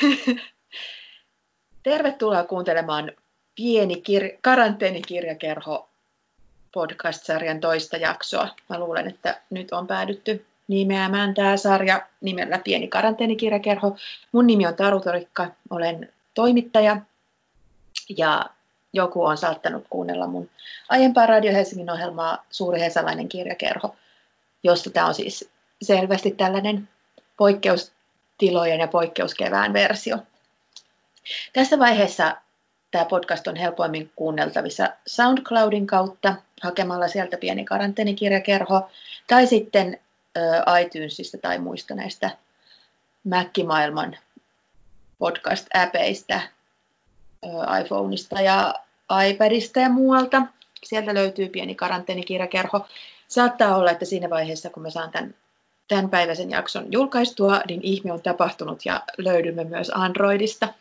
[1.82, 3.12] Tervetuloa kuuntelemaan
[3.56, 5.88] pieni kir- karanteenikirjakerho
[6.72, 8.48] podcast-sarjan toista jaksoa.
[8.68, 13.96] Mä luulen, että nyt on päädytty nimeämään tämä sarja nimellä Pieni karanteenikirjakerho.
[14.32, 16.96] Mun nimi on Taru Torikka, olen toimittaja
[18.16, 18.46] ja
[18.92, 20.50] joku on saattanut kuunnella mun
[20.88, 23.96] aiempaa Radio Helsingin ohjelmaa Suuri Hesalainen kirjakerho,
[24.62, 25.50] josta tämä on siis
[25.82, 26.88] selvästi tällainen
[28.40, 30.18] poikkeustilojen ja poikkeuskevään versio.
[31.52, 32.36] Tässä vaiheessa
[32.90, 38.90] tämä podcast on helpoimmin kuunneltavissa SoundCloudin kautta hakemalla sieltä pieni karanteenikirjakerho
[39.26, 40.00] tai sitten
[40.82, 42.30] iTunesista tai muista näistä
[43.24, 44.16] Mac-maailman
[45.18, 46.40] podcast-äpeistä
[47.80, 48.74] iPhoneista ja
[49.28, 50.42] iPadista ja muualta.
[50.84, 52.86] Sieltä löytyy pieni karanteenikirjakerho.
[53.28, 55.34] Saattaa olla, että siinä vaiheessa, kun mä saan tämän
[55.90, 60.74] tämän päiväisen jakson julkaistua, niin ihme on tapahtunut ja löydymme myös Androidista.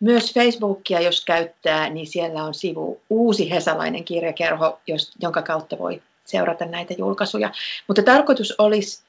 [0.00, 4.80] Myös Facebookia, jos käyttää, niin siellä on sivu Uusi Hesalainen kirjakerho,
[5.22, 7.52] jonka kautta voi seurata näitä julkaisuja.
[7.86, 9.02] Mutta tarkoitus olisi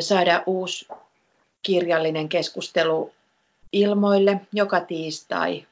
[0.00, 0.88] saada uusi
[1.62, 3.12] kirjallinen keskustelu
[3.72, 5.66] ilmoille joka tiistai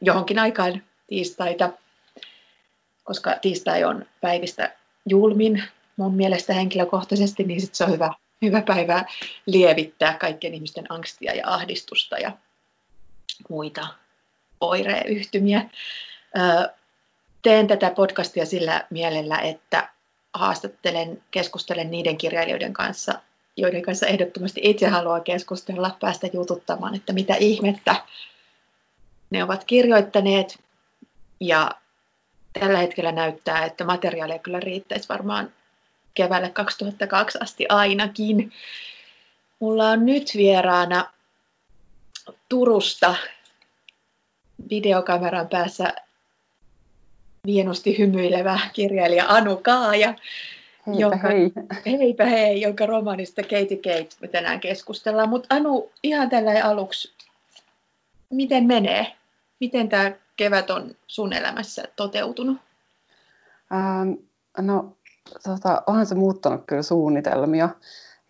[0.00, 1.70] johonkin aikaan tiistaita,
[3.04, 4.76] koska tiistai on päivistä
[5.06, 5.62] julmin
[5.96, 9.04] mun mielestä henkilökohtaisesti, niin sit se on hyvä, hyvä päivä
[9.46, 12.32] lievittää kaikkien ihmisten angstia ja ahdistusta ja
[13.48, 13.86] muita
[14.60, 15.70] oireyhtymiä.
[17.42, 19.88] Teen tätä podcastia sillä mielellä, että
[20.34, 23.20] haastattelen, keskustelen niiden kirjailijoiden kanssa,
[23.56, 27.94] joiden kanssa ehdottomasti itse haluaa keskustella, päästä jututtamaan, että mitä ihmettä
[29.30, 30.58] ne ovat kirjoittaneet.
[31.40, 31.70] Ja
[32.52, 35.52] tällä hetkellä näyttää, että materiaalia kyllä riittäisi varmaan
[36.14, 38.52] keväälle 2002 asti ainakin.
[39.60, 41.12] Mulla on nyt vieraana
[42.48, 43.14] Turusta
[44.70, 45.94] videokameran päässä
[47.46, 50.14] vienosti hymyilevä kirjailija Anu Kaaja,
[50.86, 51.52] Heipä jonka, hei.
[51.98, 55.28] Heipä hei, jonka romanista Katie Kate me tänään keskustellaan.
[55.28, 57.12] Mutta Anu, ihan tällä aluksi,
[58.30, 59.06] miten menee?
[59.60, 62.58] Miten tämä kevät on sun elämässä toteutunut?
[63.72, 64.12] Ähm,
[64.58, 64.96] no
[65.44, 67.68] tota, onhan se muuttanut kyllä suunnitelmia.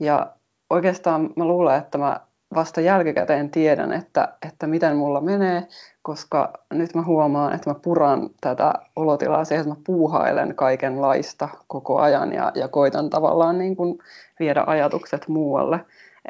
[0.00, 0.32] Ja
[0.70, 2.20] oikeastaan mä luulen, että mä
[2.54, 5.66] vasta jälkikäteen tiedän, että, että miten mulla menee,
[6.02, 11.98] koska nyt mä huomaan, että mä puran tätä olotilaa siihen, että mä puuhailen kaikenlaista koko
[11.98, 13.98] ajan ja, ja koitan tavallaan niin kuin
[14.40, 15.80] viedä ajatukset muualle.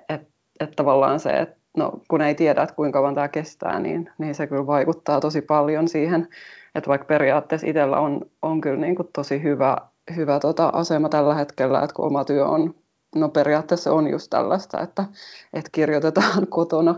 [0.09, 4.11] Että et tavallaan se, että no, kun ei tiedä, että kuinka kauan tämä kestää, niin,
[4.19, 6.29] niin se kyllä vaikuttaa tosi paljon siihen,
[6.75, 9.77] että vaikka periaatteessa itsellä on, on kyllä niin kuin tosi hyvä
[10.17, 12.75] hyvä tota, asema tällä hetkellä, että kun oma työ on,
[13.15, 15.05] no periaatteessa on just tällaista, että,
[15.53, 16.95] että kirjoitetaan kotona.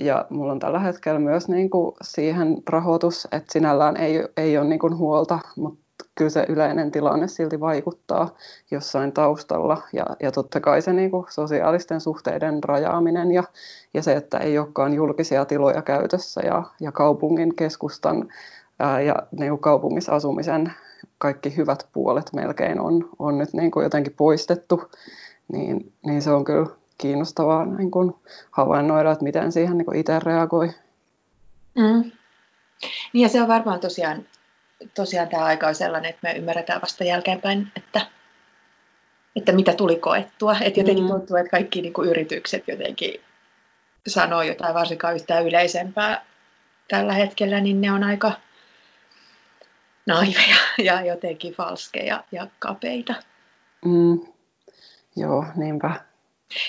[0.00, 4.66] Ja mulla on tällä hetkellä myös niin kuin siihen rahoitus, että sinällään ei, ei ole
[4.66, 5.82] niin kuin huolta, mutta
[6.14, 8.34] kyllä se yleinen tilanne silti vaikuttaa
[8.70, 9.82] jossain taustalla.
[9.92, 13.44] Ja, ja totta kai se niin kuin sosiaalisten suhteiden rajaaminen ja,
[13.94, 18.28] ja se, että ei olekaan julkisia tiloja käytössä ja, ja kaupungin keskustan
[19.06, 20.72] ja niin kuin kaupungissa asumisen
[21.18, 24.90] kaikki hyvät puolet melkein on, on nyt niin kuin jotenkin poistettu,
[25.52, 26.66] niin, niin se on kyllä
[26.98, 28.14] kiinnostavaa niin kuin
[28.50, 30.70] havainnoida, että miten siihen niin kuin itse reagoi.
[31.74, 32.10] Mm.
[33.12, 34.26] Niin ja se on varmaan tosiaan,
[34.94, 38.06] tosiaan tämä aika on sellainen, että me ymmärretään vasta jälkeenpäin, että,
[39.36, 40.56] että mitä tuli koettua.
[40.60, 41.10] Että jotenkin mm.
[41.10, 43.20] tuntuu, että kaikki niin kuin yritykset jotenkin
[44.06, 46.24] sanoo jotain varsinkaan yhtään yleisempää
[46.88, 48.32] tällä hetkellä, niin ne on aika,
[50.06, 53.14] naiveja ja jotenkin falskeja ja kapeita.
[53.84, 54.20] Mm.
[55.16, 56.00] Joo, niinpä.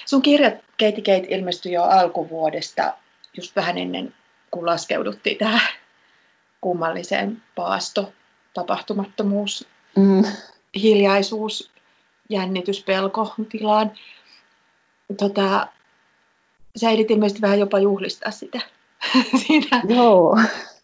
[0.06, 2.94] Sun kirjat Keiti Kate ilmestyi jo alkuvuodesta,
[3.38, 4.14] just vähän ennen
[4.52, 5.70] kuin laskeuduttiin tähän
[6.62, 8.14] kummalliseen paasto,
[8.54, 10.24] tapahtumattomuus, mm.
[10.76, 11.72] hiljaisuus,
[12.30, 13.92] jännitys, pelko tilaan.
[15.18, 15.68] Tota,
[16.76, 18.60] sä ehdit ilmeisesti vähän jopa juhlistaa sitä.
[19.48, 19.82] Siinä.
[19.88, 20.38] Joo.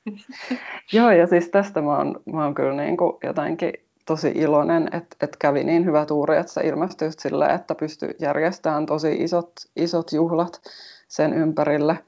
[0.93, 3.73] Joo, ja siis tästä mä oon, mä oon kyllä niin kuin jotenkin
[4.09, 8.15] tosi iloinen, että, että kävi niin hyvä tuuri, että se ilmestyi just silleen, että pystyi
[8.19, 10.61] järjestämään tosi isot, isot juhlat
[11.07, 11.99] sen ympärille,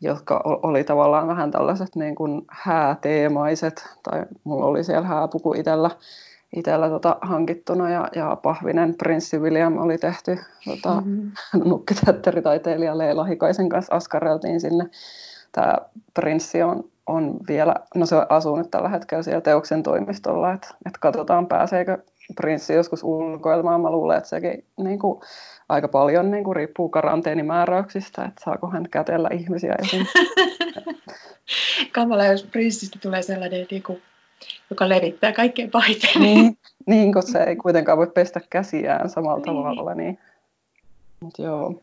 [0.00, 5.90] jotka oli tavallaan vähän tällaiset niin kuin hääteemaiset, tai mulla oli siellä hääpuku itsellä,
[6.56, 11.32] itsellä tota, hankittuna ja, ja Pahvinen Prinssi William oli tehty tota, mm-hmm.
[11.70, 14.84] nukkiteatteritaiteilija Leila Hikaisen kanssa askareltiin sinne.
[15.52, 15.76] Tämä
[16.14, 20.98] prinssi on on vielä, no se asuu nyt tällä hetkellä siellä teoksen toimistolla, että, että
[21.00, 21.98] katsotaan pääseekö
[22.36, 23.80] prinssi joskus ulkoilmaan.
[23.80, 25.20] Mä luulen, että sekin niin kuin,
[25.68, 29.76] aika paljon niin kuin, riippuu karanteenimääräyksistä, että saako hän kätellä ihmisiä.
[31.92, 34.02] Kamala, jos prinssistä tulee sellainen, niin kuin,
[34.70, 36.22] joka levittää kaikkein pahiten.
[36.22, 39.44] Niin, niin, koska se ei kuitenkaan voi pestä käsiään samalla niin.
[39.44, 39.94] tavalla.
[39.94, 40.18] Niin.
[41.20, 41.80] Mut joo,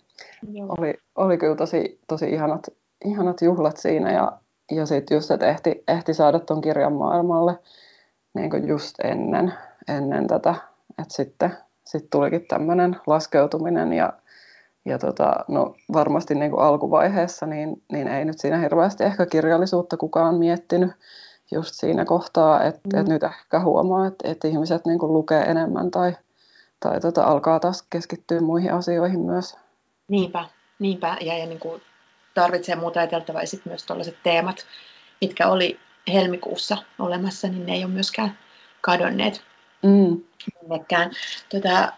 [0.54, 0.76] joo.
[0.78, 2.68] Oli, oli kyllä tosi, tosi ihanat,
[3.06, 4.32] ihanat juhlat siinä ja,
[4.72, 7.60] ja sitten just, että ehti, ehti saada tuon kirjan maailmalle
[8.34, 9.54] niin kuin just ennen,
[9.88, 10.56] ennen tätä,
[10.90, 14.14] että sitten sit tulikin tämmöinen laskeutuminen ja,
[14.86, 19.98] ja tota, no varmasti niin kuin alkuvaiheessa niin, niin ei nyt siinä hirveästi ehkä kirjallisuutta
[19.98, 20.92] kukaan miettinyt
[21.52, 23.02] just siinä kohtaa, että mm.
[23.02, 26.18] et nyt ehkä huomaa, että et ihmiset niin kuin lukee enemmän tai,
[26.80, 29.58] tai tota, alkaa taas keskittyä muihin asioihin myös.
[30.08, 30.46] Niinpä,
[30.80, 31.18] niinpä.
[31.22, 31.82] Ja, ja niin kuin
[32.42, 34.66] tarvitsee muuta ajateltavaa ja sitten myös tällaiset teemat,
[35.22, 35.80] mitkä oli
[36.14, 38.38] helmikuussa olemassa, niin ne ei ole myöskään
[38.82, 39.44] kadonneet
[39.84, 40.22] mm.
[40.62, 41.12] minnekään.
[41.50, 41.94] Tuota,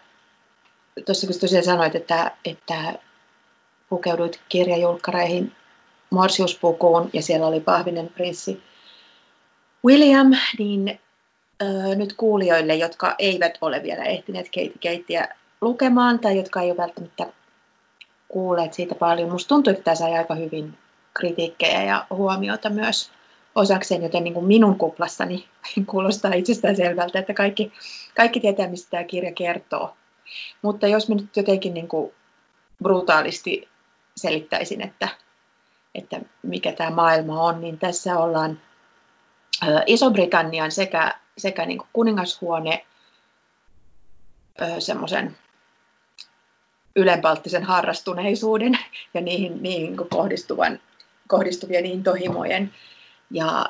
[1.06, 2.94] tuossa kun tosiaan sanoit, että, että
[3.88, 5.52] pukeuduit kirjajulkkareihin
[6.10, 8.62] Morsiuspukuun ja siellä oli pahvinen prinssi
[9.86, 11.00] William, niin
[11.62, 15.28] ö, nyt kuulijoille, jotka eivät ole vielä ehtineet Katie Keittiä
[15.60, 17.26] lukemaan tai jotka ei ole välttämättä
[18.32, 19.30] kuulleet siitä paljon.
[19.30, 20.78] Musta tuntuu, että tämä sai aika hyvin
[21.14, 23.10] kritiikkejä ja huomiota myös
[23.54, 25.48] osakseen, joten niin kuin minun kuplassani
[25.90, 27.72] kuulostaa itsestään selvältä, että kaikki,
[28.16, 29.96] kaikki tietää, mistä tämä kirja kertoo.
[30.62, 32.12] Mutta jos mä nyt jotenkin niin kuin
[32.82, 33.68] brutaalisti
[34.16, 35.08] selittäisin, että,
[35.94, 38.60] että mikä tämä maailma on, niin tässä ollaan
[39.86, 42.86] Iso-Britannian sekä, sekä niin kuin kuningashuone
[44.78, 45.36] semmoisen
[46.96, 48.78] ylenpalttisen harrastuneisuuden
[49.14, 50.80] ja niihin, niihin kohdistuvan,
[51.28, 52.74] kohdistuvien intohimojen
[53.30, 53.66] ja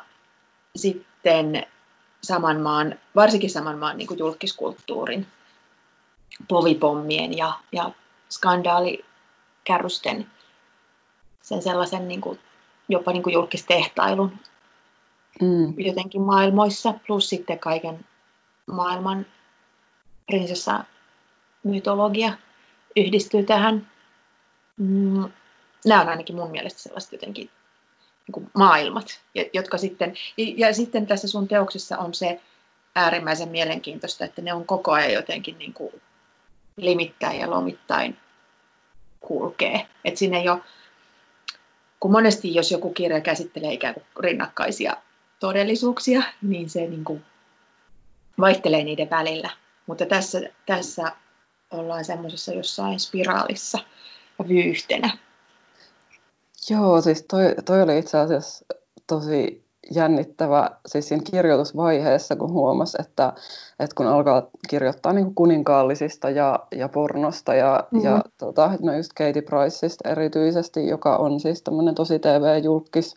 [0.77, 1.67] sitten
[2.23, 5.27] saman maan, varsinkin saman maan niin kuin julkiskulttuurin,
[6.49, 7.91] povipommien ja, ja
[8.31, 10.27] skandaalikärrysten,
[11.43, 12.39] sen sellaisen niin kuin,
[12.89, 14.39] jopa niin kuin julkistehtailun
[15.41, 15.75] mm.
[15.77, 18.05] jotenkin maailmoissa, plus sitten kaiken
[18.67, 19.27] maailman
[20.27, 20.85] prinsessa
[21.63, 22.33] mytologia
[22.97, 23.87] yhdistyy tähän.
[24.77, 25.31] Mm,
[25.87, 27.51] nämä on ainakin mun mielestä sellaiset jotenkin
[28.27, 29.21] niin kuin maailmat,
[29.53, 32.41] jotka sitten, ja sitten tässä sun teoksessa on se
[32.95, 36.03] äärimmäisen mielenkiintoista, että ne on koko ajan jotenkin niin kuin
[36.77, 38.17] limittäin ja lomittain
[39.21, 39.87] kulkee.
[40.05, 40.61] Että siinä ei ole,
[42.01, 44.97] kun monesti jos joku kirja käsittelee ikään kuin rinnakkaisia
[45.41, 47.25] todellisuuksia, niin se niin kuin
[48.41, 49.51] vaihtelee niiden välillä.
[49.87, 51.13] Mutta tässä, tässä
[51.73, 53.79] ollaan semmoisessa jossain spiraalissa
[54.39, 55.19] ja vyyhtenä.
[56.71, 58.65] Joo, siis toi, toi oli itse asiassa
[59.07, 63.33] tosi jännittävä siis siinä kirjoitusvaiheessa, kun huomasi, että,
[63.81, 68.09] että kun alkaa kirjoittaa niin kuninkaallisista ja, ja pornosta ja, mm-hmm.
[68.09, 73.15] ja tota, no just Katie Priceista erityisesti, joka on siis tämmöinen tosi TV-julkis,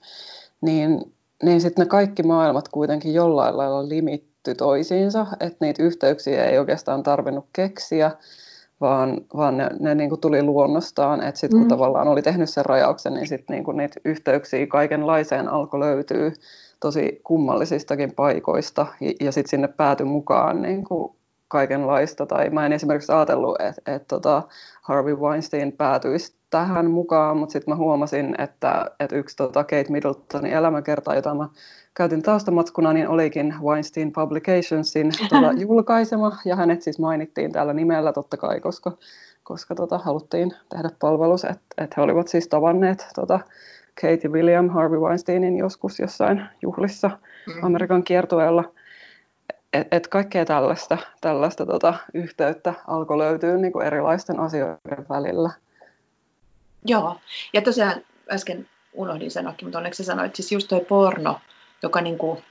[0.61, 1.13] niin,
[1.43, 7.03] niin sitten ne kaikki maailmat kuitenkin jollain lailla limitty toisiinsa, että niitä yhteyksiä ei oikeastaan
[7.03, 8.11] tarvinnut keksiä,
[8.81, 11.69] vaan, vaan ne, ne niin kuin tuli luonnostaan, että sitten kun mm.
[11.69, 16.31] tavallaan oli tehnyt sen rajauksen, niin sitten niin niitä yhteyksiä kaikenlaiseen alkoi löytyä
[16.79, 21.15] tosi kummallisistakin paikoista, ja, ja sitten sinne päätyi mukaan niin kuin
[21.47, 24.43] kaikenlaista, tai mä en esimerkiksi ajatellut, että, että tota
[24.81, 30.53] Harvey Weinstein päätyisi tähän mukaan, mutta sitten mä huomasin, että, että yksi tota Kate Middletonin
[30.53, 31.49] elämäkerta, jota mä
[31.93, 38.37] käytin taustamatskuna, niin olikin Weinstein Publicationsin tuota, julkaisema, ja hänet siis mainittiin täällä nimellä totta
[38.37, 38.91] kai, koska,
[39.43, 43.39] koska tota, haluttiin tehdä palvelus, että et he olivat siis tavanneet tota,
[44.01, 47.07] Katie William Harvey Weinsteinin joskus jossain juhlissa
[47.47, 47.63] mm.
[47.63, 48.63] Amerikan kiertueella.
[49.75, 55.49] Että et kaikkea tällaista, tällaista tota, yhteyttä alkoi löytyä niin kuin erilaisten asioiden välillä.
[56.85, 57.19] Joo,
[57.53, 58.01] ja tosiaan
[58.31, 61.39] äsken unohdin sanoakin, mutta onneksi sanoit, siis just toi porno,
[61.83, 62.43] joka niin kuin,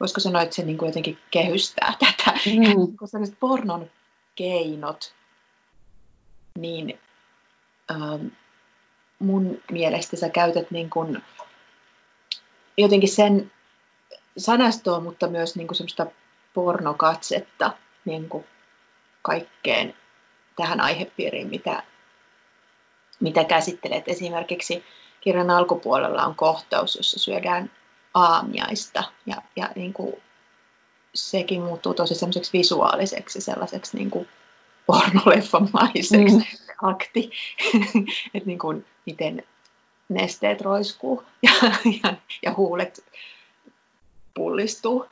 [0.00, 2.96] voisiko sanoa, että se niin kuin jotenkin kehystää tätä, mm.
[2.96, 3.90] kun sellaiset pornon
[4.34, 5.14] keinot,
[6.58, 6.98] niin
[7.90, 8.26] ähm,
[9.18, 11.22] mun mielestä sä käytät niin kuin
[12.78, 13.52] jotenkin sen
[14.38, 16.06] sanastoa, mutta myös niin kuin semmoista
[16.56, 17.72] pornokatsetta
[18.04, 18.44] niin kuin
[19.22, 19.94] kaikkeen
[20.56, 21.82] tähän aihepiiriin, mitä,
[23.20, 24.08] mitä käsittelet.
[24.08, 24.84] Esimerkiksi
[25.20, 27.70] kirjan alkupuolella on kohtaus, jossa syödään
[28.14, 30.22] aamiaista ja, ja niin kuin
[31.14, 34.28] sekin muuttuu tosi semmoiseksi visuaaliseksi, sellaiseksi niin kuin
[34.86, 36.42] pornoleffamaiseksi mm.
[36.90, 37.30] akti,
[38.34, 39.44] että niin kuin, miten
[40.08, 41.52] nesteet roiskuu ja,
[42.02, 43.04] ja, ja huulet
[44.34, 45.06] pullistuu.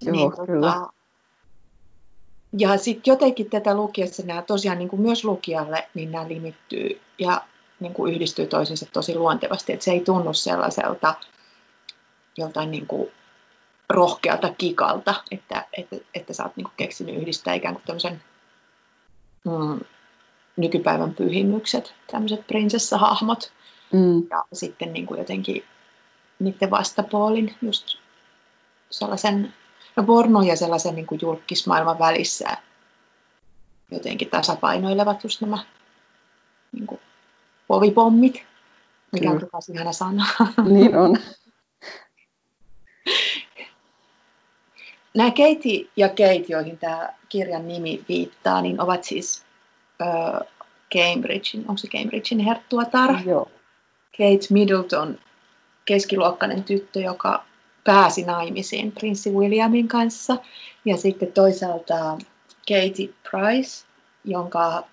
[0.00, 0.72] Joo, niin, tota, kyllä.
[0.72, 0.92] Tota,
[2.58, 7.42] ja sitten jotenkin tätä lukiessa nämä tosiaan niin kuin myös lukijalle, niin nämä limittyy ja
[7.80, 11.14] niin kuin yhdistyy toisensa tosi luontevasti, että se ei tunnu sellaiselta
[12.36, 13.10] joltain niin kuin
[13.88, 18.22] rohkealta kikalta, että, että, että sä oot niin kuin keksinyt yhdistää ikään kuin tämmöisen
[19.44, 19.80] mm,
[20.56, 23.52] nykypäivän pyhimykset, tämmöiset prinsessahahmot,
[23.92, 24.22] mm.
[24.30, 25.64] ja sitten niin kuin jotenkin
[26.38, 27.86] niiden vastapuolin just
[28.90, 29.54] sellaisen,
[29.96, 32.56] no porno ja sellaisen niin kuin julkismaailman välissä
[33.90, 35.58] jotenkin tasapainoilevat just nämä
[36.72, 37.00] niin kuin
[37.68, 38.42] povipommit,
[39.12, 40.26] mikä on taas ihana sana.
[40.74, 41.16] Niin on.
[45.14, 49.44] Nämä Katie ja Kate, joihin tämä kirjan nimi viittaa, niin ovat siis
[50.02, 50.40] äh,
[50.94, 53.14] Cambridgein, onko se Cambridgein herttuatar?
[53.26, 53.50] Joo.
[54.12, 55.18] Kate Middleton,
[55.84, 57.45] keskiluokkainen tyttö, joka
[57.86, 60.36] pääsi naimisiin prinssi Williamin kanssa.
[60.84, 62.18] Ja sitten toisaalta
[62.68, 63.86] Katie Price,
[64.24, 64.84] jonka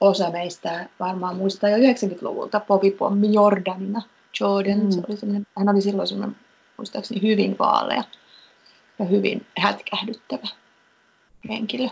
[0.00, 2.60] osa meistä varmaan muistaa jo 90-luvulta
[2.98, 4.02] Pommi Jordanina.
[4.40, 4.90] Jordan, mm.
[4.90, 6.36] se oli hän oli silloin semmoinen
[6.76, 8.02] muistaakseni hyvin vaalea
[8.98, 10.48] ja hyvin hätkähdyttävä
[11.48, 11.88] henkilö.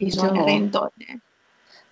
[0.00, 1.22] Isoinen rentoineen.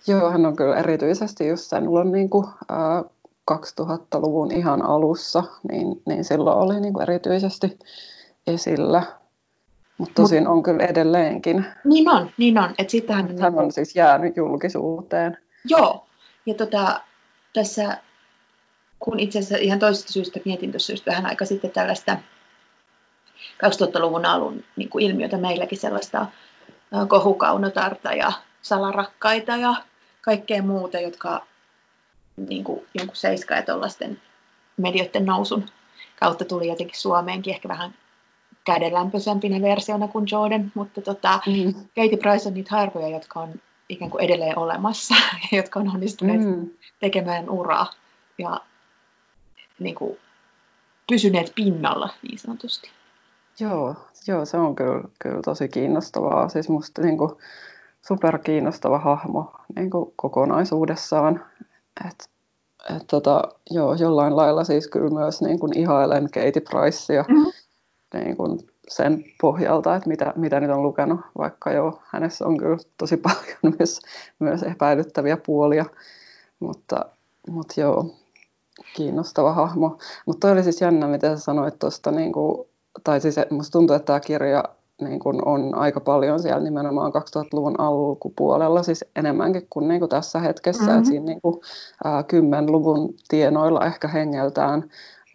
[0.07, 3.11] Joo, hän on kyllä erityisesti just sen on niin kuin, äh,
[3.51, 7.79] 2000-luvun ihan alussa, niin, niin silloin oli niin kuin erityisesti
[8.47, 9.03] esillä.
[9.97, 11.65] Mutta tosin Mut, on kyllä edelleenkin.
[11.83, 12.75] Niin on, niin on.
[12.77, 15.37] Et sitähän hän on niinku- siis jäänyt julkisuuteen.
[15.65, 16.07] Joo,
[16.45, 17.01] ja tota,
[17.53, 17.97] tässä
[18.99, 22.17] kun itse asiassa ihan toisesta syystä mietin tuossa just vähän aika sitten tällaista
[23.65, 26.25] 2000-luvun alun niin kuin ilmiötä meilläkin sellaista
[27.07, 29.75] kohukaunotarta ja salarakkaita ja
[30.21, 31.47] kaikkea muuta, jotka
[32.37, 34.21] niin kuin, jonkun seiska ja tuollaisten
[34.77, 35.65] medioiden nousun
[36.19, 37.93] kautta tuli jotenkin Suomeenkin ehkä vähän
[38.65, 41.73] kädenlämpöisempinä versiona kuin Jordan, mutta tota, mm.
[41.73, 43.53] Katie Price on niitä harvoja, jotka on
[43.89, 45.15] ikään kuin edelleen olemassa
[45.51, 46.69] ja jotka on onnistuneet mm.
[46.99, 47.91] tekemään uraa
[48.37, 48.61] ja
[49.79, 50.17] niin kuin,
[51.09, 52.89] pysyneet pinnalla niin sanotusti.
[53.59, 53.95] Joo,
[54.27, 56.49] joo se on kyllä, kyllä tosi kiinnostavaa.
[56.49, 57.31] Siis musta niin kuin,
[58.07, 61.45] superkiinnostava hahmo niin kuin kokonaisuudessaan.
[62.05, 62.29] Et,
[62.95, 67.51] et, tota, joo, jollain lailla siis kyllä myös niin kuin ihailen Katie Pricea mm-hmm.
[68.13, 72.77] niin kuin sen pohjalta, että mitä, mitä nyt on lukenut, vaikka joo, hänessä on kyllä
[72.97, 73.99] tosi paljon myös,
[74.39, 75.85] myös epäilyttäviä puolia,
[76.59, 77.05] mutta,
[77.49, 78.15] mutta joo,
[78.95, 79.97] kiinnostava hahmo.
[80.25, 82.67] Mutta oli siis jännä, mitä sä sanoit tuosta, niin kuin,
[83.03, 84.63] tai siis musta tuntuu, että tämä kirja
[85.01, 90.39] niin kuin on aika paljon siellä nimenomaan 2000-luvun alkupuolella, siis enemmänkin kuin, niin kuin tässä
[90.39, 90.97] hetkessä, mm-hmm.
[90.97, 91.61] että siinä niin kuin,
[92.03, 94.83] ää, 10-luvun tienoilla ehkä hengeltään,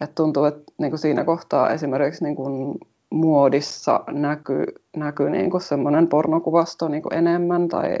[0.01, 2.77] että tuntuu, että niin kuin siinä kohtaa esimerkiksi niin kuin
[3.09, 4.65] muodissa näkyy,
[4.97, 7.97] näkyy niin kuin semmoinen pornokuvasto niin kuin enemmän, tai,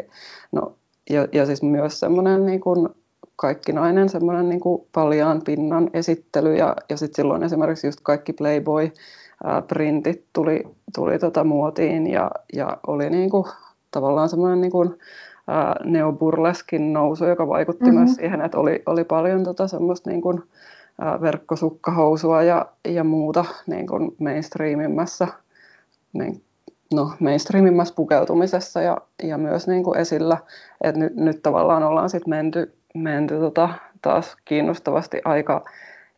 [0.51, 0.75] no,
[1.09, 2.89] ja, ja siis myös semmoinen niin kuin
[3.35, 8.91] kaikkinainen semmoinen niin kuin paljaan pinnan esittely, ja, ja sitten silloin esimerkiksi just kaikki Playboy,
[9.67, 10.63] printit tuli,
[10.95, 13.45] tuli tota muotiin ja, ja oli niin kuin,
[13.91, 14.99] tavallaan semmoinen niin kuin,
[15.83, 17.99] neoburleskin nousu, joka vaikutti mm-hmm.
[17.99, 20.43] myös siihen, että oli, oli paljon tota semmoista niin kuin,
[21.21, 25.27] verkkosukkahousua ja, ja muuta niin kuin mainstreamimmässä,
[26.13, 26.41] niin,
[26.93, 30.37] no, mainstreamimmässä pukeutumisessa ja, ja myös niin kuin esillä.
[30.83, 33.69] Et nyt, nyt tavallaan ollaan sitten menty, menty tota,
[34.01, 35.65] taas kiinnostavasti aika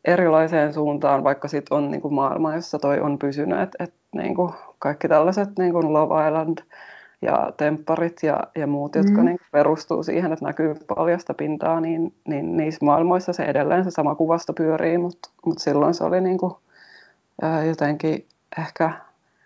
[0.06, 4.36] erilaiseen suuntaan, vaikka sitten on niin kuin maailma, jossa toi on pysynyt, että et, niin
[4.36, 6.58] kuin kaikki tällaiset niin kuin Love Island
[7.22, 9.26] ja tempparit ja, ja muut, jotka mm.
[9.26, 14.16] niin perustuu siihen, että näkyy paljasta pintaa, niin, niin niissä maailmoissa se edelleen se sama
[14.16, 16.54] kuvasto pyörii, mutta mut silloin se oli niin kuin,
[17.42, 18.28] ää, jotenkin
[18.60, 18.92] ehkä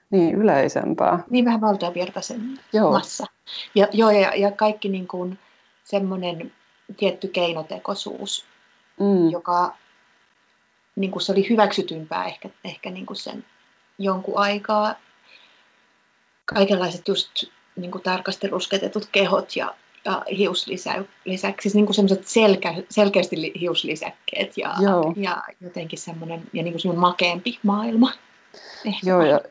[0.09, 1.19] niin yleisempää.
[1.29, 3.25] Niin vähän valtavirtaisemmassa.
[3.75, 5.39] Ja, joo, ja, ja kaikki niin kuin
[5.83, 6.51] semmoinen
[6.97, 8.45] tietty keinotekoisuus,
[8.99, 9.29] mm.
[9.29, 9.73] joka
[10.95, 13.45] niin kuin se oli hyväksytympää ehkä, ehkä niin kuin sen
[13.97, 14.95] jonkun aikaa.
[16.45, 17.43] Kaikenlaiset just
[17.75, 21.09] niin kuin tarkasti rusketetut kehot ja, ja hiuslisäksi,
[21.61, 24.75] siis niin kuin sellaiset selkä, selkeästi hiuslisäkkeet ja,
[25.15, 28.11] ja jotenkin semmoinen, ja niin kuin semmoinen makeampi maailma.
[28.85, 29.41] Ehkä joo, ja,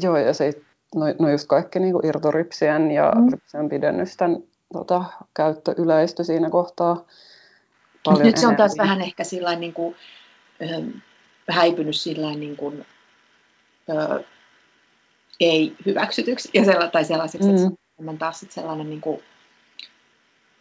[0.00, 0.52] joo, ja se,
[0.94, 3.32] no, no just kaikki niin kuin irtoripsien ja mm.
[3.32, 7.04] ripsien pidennysten tota, käyttö yleistyi siinä kohtaa.
[8.04, 9.96] Paljon nyt se on taas vähän ehkä sillä niin kuin,
[11.50, 12.86] häipynyt sillä niin kuin,
[13.88, 14.24] ö,
[15.40, 17.54] ei hyväksytyksi ja sella, tai sellaiseksi, mm.
[17.54, 19.22] että se on taas sellainen niin kuin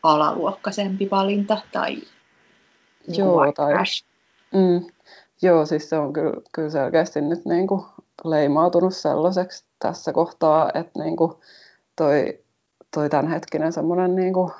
[0.03, 1.95] alaluokkaisempi valinta tai
[3.07, 3.73] niin Joo, tai,
[4.53, 4.85] mm,
[5.41, 7.85] Joo, siis se on kyllä, kyllä selkeästi nyt niin kuin
[8.23, 11.33] leimautunut sellaiseksi tässä kohtaa, että niin kuin
[11.95, 12.39] toi,
[12.93, 14.51] toi tämänhetkinen semmoinen niin kuin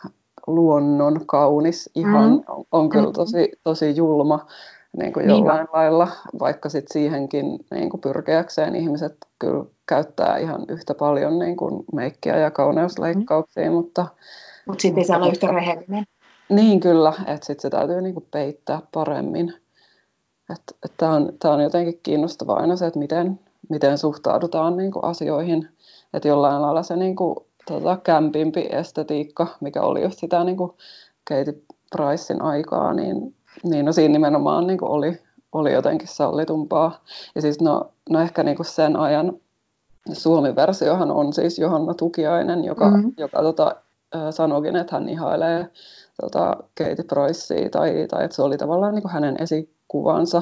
[0.48, 2.44] luonnon kaunis ihan mm.
[2.48, 3.14] on, on kyllä mm.
[3.14, 4.48] tosi, tosi julma
[4.98, 5.70] niin kuin jollain niin.
[5.74, 6.08] lailla,
[6.40, 12.38] vaikka sit siihenkin niin kuin pyrkiäkseen ihmiset kyllä käyttää ihan yhtä paljon niin kuin meikkiä
[12.38, 13.74] ja kauneusleikkauksia, mm.
[13.74, 14.08] mutta...
[14.66, 16.04] Mutta sitten ei saa olla yhtä rehellinen.
[16.50, 19.54] Niin kyllä, että sitten se täytyy niin kuin peittää paremmin.
[20.98, 25.70] Tämä on, tää on jotenkin kiinnostavaa aina se, että miten, miten suhtaudutaan niin kuin asioihin.
[26.14, 27.36] Että jollain lailla se niin kuin,
[27.68, 30.72] tota, kämpimpi estetiikka, mikä oli just sitä niin kuin
[31.30, 31.62] Katie
[31.96, 35.20] Pricein aikaa, niin, niin no siinä nimenomaan niin kuin oli,
[35.52, 37.04] oli jotenkin sallitumpaa.
[37.36, 39.34] Ja siis no, no ehkä niin kuin sen ajan
[40.14, 43.14] Suomi-versiohan on siis Johanna Tukiainen, joka, mm-hmm.
[43.18, 43.76] joka tota,
[44.32, 45.70] sanoikin, että hän ihailee
[46.22, 50.42] tota, Katie Pricea tai, tai että se oli tavallaan niin kuin hänen esikuvansa.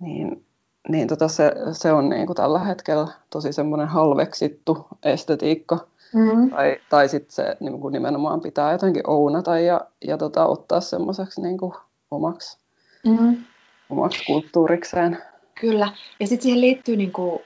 [0.00, 0.44] Niin,
[0.88, 5.78] niin tota se, se on niin kuin tällä hetkellä tosi semmoinen halveksittu estetiikka.
[6.14, 6.50] Mm-hmm.
[6.50, 11.40] Tai, tai sitten se niin kuin nimenomaan pitää jotenkin ounata ja, ja tota, ottaa semmoiseksi
[11.40, 11.72] niin kuin
[12.10, 12.58] omaksi,
[13.06, 13.44] mm-hmm.
[13.90, 15.18] omaksi kulttuurikseen.
[15.60, 15.92] Kyllä.
[16.20, 17.42] Ja sitten siihen liittyy, niin kuin,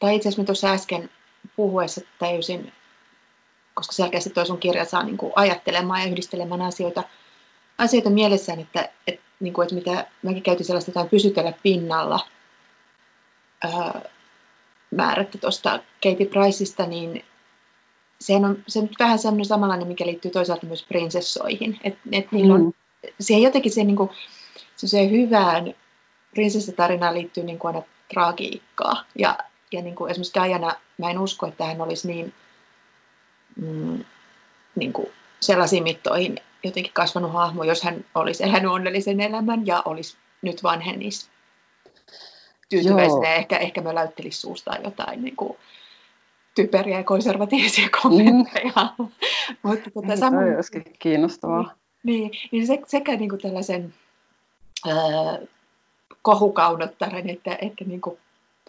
[0.00, 1.10] tai itse asiassa tuossa äsken
[1.56, 2.72] puhuessa täysin,
[3.74, 7.02] koska selkeästi tuo sun kirja saa niin kuin ajattelemaan ja yhdistelemään asioita,
[7.78, 12.20] asioita mielessään, että, että, niin kuin, että mitä mäkin käytin sellaista jotain pysytellä pinnalla
[13.64, 14.02] ää,
[14.90, 17.24] määrättä tuosta Katie Priceista, niin
[18.20, 21.80] sehän on, se on vähän semmoinen samanlainen, mikä liittyy toisaalta myös prinsessoihin.
[21.84, 22.50] Et, et mm.
[22.50, 22.72] on,
[23.20, 24.10] siihen jotenkin se, niin kuin,
[24.76, 25.74] se hyvään
[26.30, 29.04] prinsessatarinaan liittyy niin kuin aina tragiikkaa.
[29.18, 29.38] Ja,
[29.72, 32.34] ja niin kuin esimerkiksi Diana, mä en usko, että hän olisi niin,
[33.56, 34.04] mm,
[34.76, 35.08] niin kuin
[35.40, 41.30] sellaisiin mittoihin jotenkin kasvanut hahmo, jos hän olisi elänyt onnellisen elämän ja olisi nyt vanhennis
[42.68, 43.34] tyytyväisenä.
[43.34, 45.58] Ehkä, ehkä mä läyttelisi suustaan jotain niin kuin,
[46.56, 48.94] typeriä ja konservatiivisia kommentteja.
[48.98, 49.08] Mm.
[49.62, 51.74] Mutta tota, niin, samoin, olisikin kiinnostavaa.
[52.02, 53.94] Niin, niin se, sekä niin kuin tällaisen
[54.86, 55.38] ää,
[56.22, 58.18] kohukaunottaren, että, että niin kuin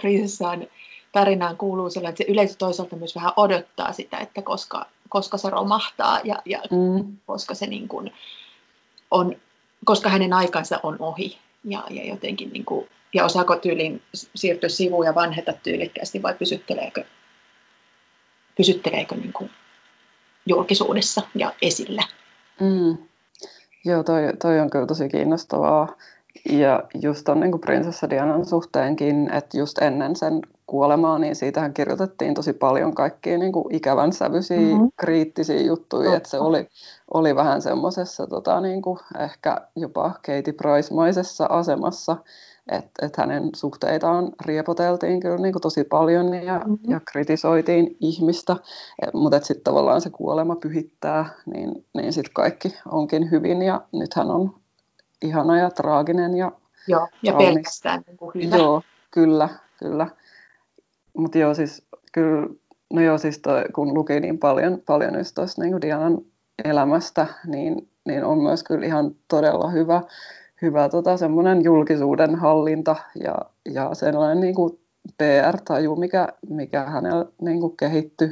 [0.02, 0.68] prinsessaan
[1.12, 5.50] tarinaan kuuluu sellainen, että se yleisö toisaalta myös vähän odottaa sitä, että koska, koska se
[5.50, 7.18] romahtaa ja, ja mm.
[7.26, 8.14] koska se niin kuin
[9.12, 9.36] on,
[9.86, 15.06] koska hänen aikansa on ohi ja, ja jotenkin niin kuin, ja osaako tyylin siirtyä sivuun
[15.06, 17.04] ja vanheta tyylikkäästi vai pysytteleekö
[18.58, 19.50] pysytteleekö niin kuin
[20.46, 22.04] julkisuudessa ja esillä.
[22.60, 22.98] Mm.
[23.86, 25.96] Joo, toi, toi on kyllä tosi kiinnostavaa.
[26.50, 32.34] Ja just ton niin prinsessa Dianan suhteenkin, että just ennen sen kuolemaa, niin siitähän kirjoitettiin
[32.34, 34.92] tosi paljon kaikkia niin kuin ikävän sävyisiä, mm-hmm.
[34.98, 36.70] kriittisiä juttuja, että se oli,
[37.14, 38.82] oli vähän semmoisessa tota, niin
[39.20, 42.18] ehkä jopa Katie Price-maisessa asemassa,
[42.72, 46.92] että et hänen suhteitaan riepoteltiin kyllä niin kuin tosi paljon ja, mm-hmm.
[46.92, 48.56] ja kritisoitiin ihmistä,
[49.14, 54.32] mutta sitten tavallaan se kuolema pyhittää, niin, niin sitten kaikki onkin hyvin ja nyt hän
[54.32, 54.56] on
[55.22, 56.52] ihana ja traaginen ja
[56.88, 57.54] Joo, ja kaunis.
[57.54, 58.56] pelkästään niin kuin hyvä.
[58.58, 59.50] Joo, kyllä,
[59.80, 60.08] kyllä.
[61.18, 62.48] Mutta joo, siis kyllä,
[62.94, 66.18] no joo, siis toi, kun luki niin paljon, paljon just tuosta niin Dianan
[66.66, 70.02] elämästä, niin, niin on myös kyllä ihan todella hyvä
[70.62, 73.36] hyvä tota, semmoinen julkisuuden hallinta ja,
[73.74, 74.80] ja sellainen niin kuin
[75.18, 78.32] PR-taju, mikä, mikä hänellä niin kuin kehittyi.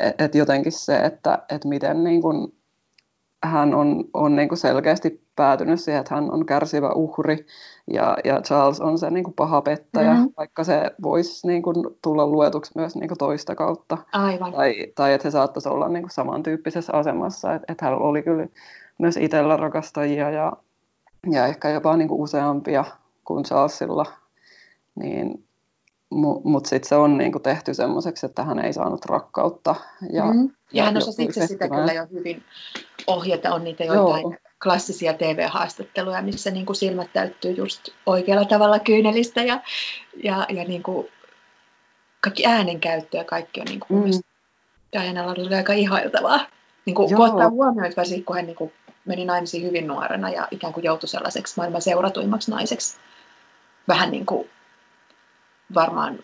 [0.00, 2.52] Että et jotenkin se, että et miten niin kuin
[3.44, 7.46] hän on, on niin kuin selkeästi päätynyt siihen, että hän on kärsivä uhri
[7.92, 10.32] ja, ja Charles on se niin kuin paha pettäjä, mm-hmm.
[10.36, 13.98] vaikka se voisi niin kuin tulla luetuksi myös niin kuin toista kautta.
[14.12, 14.52] Aivan.
[14.52, 18.46] Tai, tai että he saattaisi olla niin kuin samantyyppisessä asemassa, että, että hän oli kyllä
[18.98, 20.52] myös itsellä rakastajia ja,
[21.30, 22.84] ja ehkä jopa niin kuin useampia
[23.24, 24.06] kuin Charlesilla,
[24.94, 25.44] niin,
[26.44, 29.74] mutta sitten se on niin kuin tehty semmoiseksi, että hän ei saanut rakkautta.
[30.12, 30.50] Ja, mm.
[30.72, 32.42] ja, hän osasi itse sitä kyllä jo hyvin
[33.06, 33.54] ohjata.
[33.54, 34.34] On niitä joitain Joo.
[34.62, 39.60] klassisia TV-haastatteluja, missä niin kuin silmät täyttyy just oikealla tavalla kyynelistä ja,
[40.24, 41.06] ja, ja niin kuin
[42.20, 44.20] kaikki äänenkäyttö ja kaikki on niin kuin mm.
[44.92, 46.46] Dianalla oli aika ihailtavaa.
[46.86, 48.72] Niin kuin, kun ottaa huomioon, että kun hän niin kuin
[49.10, 52.98] meni naimisiin hyvin nuorena ja ikään kuin joutui sellaiseksi maailman seuratuimmaksi naiseksi.
[53.88, 54.50] Vähän niin kuin
[55.74, 56.18] varmaan,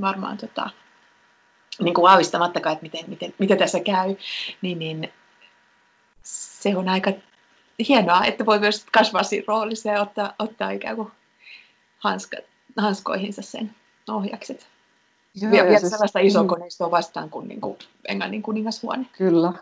[0.00, 0.70] varmaan tota,
[1.80, 4.16] niin kuin aavistamattakaan, että miten, miten, miten tässä käy,
[4.62, 5.12] niin, niin
[6.22, 7.12] se on aika
[7.88, 11.12] hienoa, että voi myös kasvaa siinä roolissa ja ottaa, ottaa ikään kuin
[11.98, 12.36] hanska,
[12.76, 13.74] hanskoihinsa sen
[14.08, 14.68] ohjakset.
[15.34, 19.06] Joo, ja, ja siis, sellaista isokoneistoa vastaan kuin, niin kuin Englannin kuningashuone.
[19.18, 19.52] Kyllä,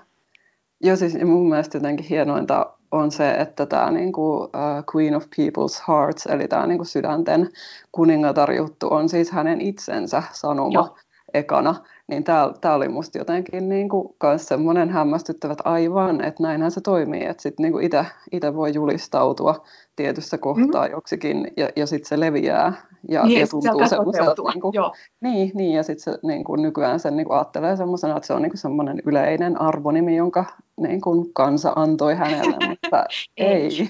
[0.83, 4.51] Joo, siis mun mielestä jotenkin hienointa on se, että tämä niinku, uh,
[4.95, 7.49] Queen of People's Hearts, eli tämä niinku sydänten
[7.93, 10.73] kuningatar juttu, on siis hänen itsensä sanoma.
[10.73, 10.97] Joo.
[11.35, 11.75] ekana,
[12.09, 17.25] niin tämä oli musta jotenkin niin kuin kans semmoinen hämmästyttävä, aivan, että näinhän se toimii,
[17.25, 17.85] että sitten niin
[18.33, 19.65] itse voi julistautua
[19.97, 20.93] tietyssä kohtaa mm.
[20.93, 22.73] joksikin ja, ja sitten se leviää
[23.09, 24.43] ja, niin, ja tuntuu semmoiselta.
[24.43, 24.75] Niin, kuin,
[25.21, 28.33] niin, niin, ja sitten se niin kuin nykyään sen niin kuin ajattelee semmoisena, että se
[28.33, 30.45] on niin kuin semmoinen yleinen arvonimi, jonka
[30.81, 33.05] niin kuin kansa antoi hänelle, mutta
[33.37, 33.89] ei,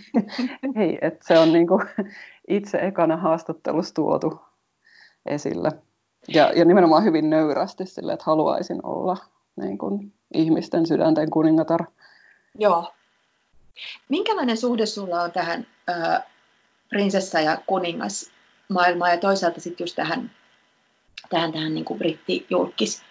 [0.76, 1.82] ei että se on niin kuin
[2.48, 4.40] itse ekana haastattelussa tuotu
[5.26, 5.70] esille.
[6.28, 9.16] Ja, ja nimenomaan hyvin nöyrästi sille, että haluaisin olla
[9.56, 11.84] niin kuin, ihmisten sydänten kuningatar.
[12.58, 12.92] Joo.
[14.08, 16.22] Minkälainen suhde sulla on tähän äh,
[16.88, 20.30] prinsessa- ja kuningasmaailmaan ja toisaalta sitten just tähän,
[21.30, 23.02] tähän, tähän niin kuin brittijulkis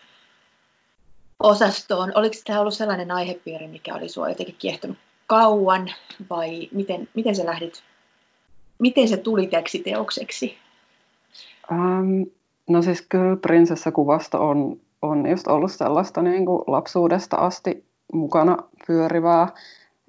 [1.45, 2.11] osastoon.
[2.15, 5.91] Oliko tämä ollut sellainen aihepiiri, mikä oli sinua jotenkin kiehtonut kauan
[6.29, 7.83] vai miten, miten sä lähdit,
[8.79, 10.57] miten se tuli tekstiteokseksi?
[11.71, 12.25] Um,
[12.69, 19.47] No siis kyllä prinsessakuvasta on, on just ollut sellaista niin kuin lapsuudesta asti mukana pyörivää,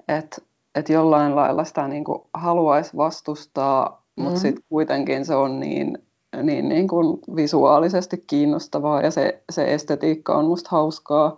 [0.09, 0.37] että
[0.75, 4.23] et jollain lailla sitä niin kuin haluaisi vastustaa, mm.
[4.23, 5.99] mutta sitten kuitenkin se on niin,
[6.43, 11.37] niin, niin kuin visuaalisesti kiinnostavaa ja se, se estetiikka on musta hauskaa,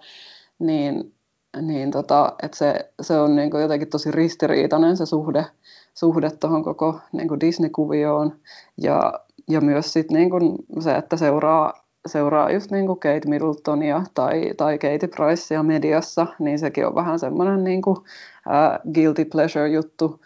[0.58, 1.14] niin,
[1.62, 5.46] niin tota, että se, se on niin kuin jotenkin tosi ristiriitainen se suhde,
[5.94, 8.32] suhde tuohon koko niin kuin Disney-kuvioon
[8.76, 9.12] ja
[9.48, 14.54] ja myös sit niin kun se, että seuraa, seuraa just niin kuin Kate Middletonia tai,
[14.56, 20.20] tai Katie Pricea mediassa, niin sekin on vähän semmoinen niin kuin, uh, guilty pleasure-juttu.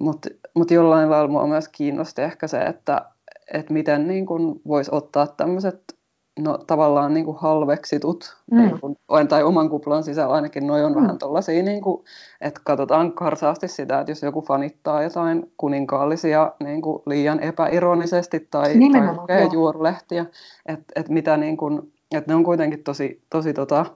[0.00, 3.10] Mutta mut jollain lailla mua myös kiinnosti ehkä se, että
[3.54, 4.26] et miten niin
[4.66, 5.98] voisi ottaa tämmöiset
[6.38, 8.58] no, tavallaan niin kuin halveksitut, mm.
[8.58, 8.96] niin kuin,
[9.28, 11.02] tai oman kuplan sisällä ainakin noin on mm.
[11.02, 12.04] vähän tuollaisia, niin kuin,
[12.40, 18.74] että katsotaan karsaasti sitä, että jos joku fanittaa jotain kuninkaallisia niin kuin liian epäironisesti tai,
[18.92, 20.26] tai lukee juorulehtiä,
[20.66, 23.86] että, että mitä niin kuin, että ne on kuitenkin tosi, tosi tota,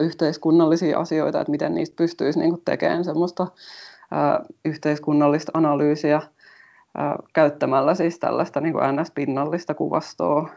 [0.00, 3.46] yhteiskunnallisia asioita, että miten niistä pystyisi niin kuin tekemään semmoista
[4.64, 6.22] yhteiskunnallista analyysiä
[7.32, 10.48] käyttämällä siis tällaista niin kuin ns-pinnallista kuvastoa.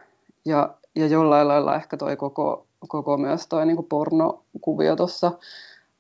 [0.46, 5.32] Ja, ja jollain lailla ehkä toi koko, koko myös toi niin kuin pornokuvio tuossa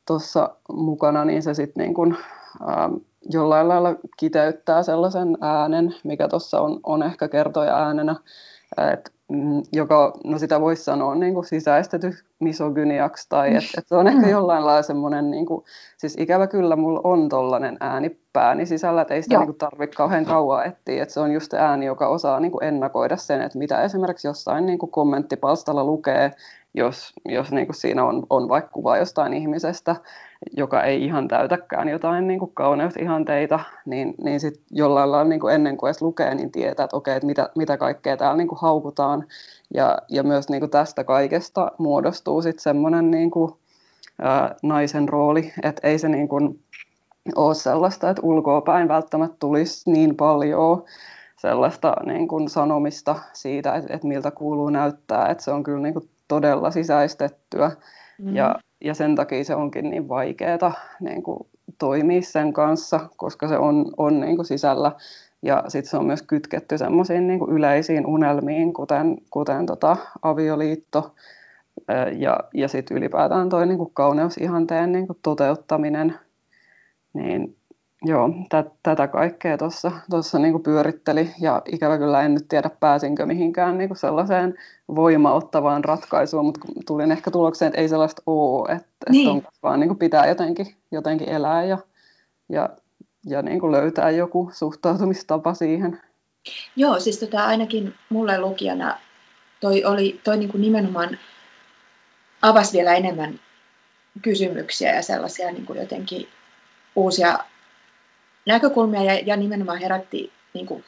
[0.05, 2.17] tossa mukana, niin se sitten niin kuin,
[2.69, 2.93] ähm,
[3.31, 8.15] jollain lailla kiteyttää sellaisen äänen, mikä tuossa on, on ehkä kertoja äänenä,
[8.93, 13.95] että Mm, joka, no sitä voisi sanoa niin kuin sisäistetty misogyniaksi, tai että et se
[13.95, 15.65] on ehkä jollain lailla semmoinen, niin kuin,
[15.97, 20.25] siis ikävä kyllä mulla on tollainen ääni pääni sisällä, että ei sitä niin tarvitse kauhean
[20.25, 23.81] kauan etsiä, että se on just ääni, joka osaa niin kuin ennakoida sen, että mitä
[23.81, 26.31] esimerkiksi jossain niin kuin kommenttipalstalla lukee,
[26.73, 29.95] jos, jos niin kuin siinä on, on vaikka kuva jostain ihmisestä,
[30.57, 35.55] joka ei ihan täytäkään jotain niin kuin kauneusihanteita, niin, niin sit jollain lailla niin kuin
[35.55, 38.59] ennen kuin edes lukee, niin tietää, että okei, että mitä, mitä kaikkea täällä niin kuin
[38.61, 39.25] haukutaan.
[39.73, 43.51] Ja, ja myös niin kuin tästä kaikesta muodostuu sitten semmoinen niin kuin,
[44.21, 46.59] ää, naisen rooli, että ei se niin kuin
[47.35, 50.83] ole sellaista, että ulkoapäin välttämättä tulisi niin paljon
[51.37, 55.93] sellaista niin kuin sanomista siitä, että, että miltä kuuluu näyttää, että se on kyllä niin
[55.93, 57.71] kuin todella sisäistettyä.
[58.21, 58.35] Mm.
[58.35, 61.47] Ja, ja sen takia se onkin niin vaikeaa niin kuin
[61.79, 64.91] toimia sen kanssa, koska se on, on niin kuin sisällä.
[65.41, 71.15] Ja sitten se on myös kytketty semmoisiin niin yleisiin unelmiin, kuten, kuten tota avioliitto
[72.17, 76.15] ja, ja sitten ylipäätään toi niin kuin kauneusihanteen niin kuin toteuttaminen.
[77.15, 77.57] Niin
[78.03, 79.57] joo, tä, tätä kaikkea
[80.09, 84.55] tuossa niin pyöritteli ja ikävä kyllä en nyt tiedä pääsinkö mihinkään niin sellaiseen
[84.95, 89.37] voimauttavaan ratkaisuun, mutta tulin ehkä tulokseen, että ei sellaista ole, että, niin.
[89.37, 91.77] että on vaan niin pitää jotenkin, jotenkin elää ja,
[92.49, 92.69] ja,
[93.25, 96.01] ja niin löytää joku suhtautumistapa siihen.
[96.75, 98.97] Joo, siis tota, ainakin mulle lukijana
[99.59, 101.17] toi, oli, toi niin nimenomaan
[102.41, 103.39] avasi vielä enemmän
[104.21, 106.27] kysymyksiä ja sellaisia niin kuin jotenkin
[106.95, 107.39] uusia
[108.45, 110.83] näkökulmia ja, ja nimenomaan herätti niin kuin,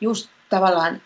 [0.00, 1.02] just tavallaan,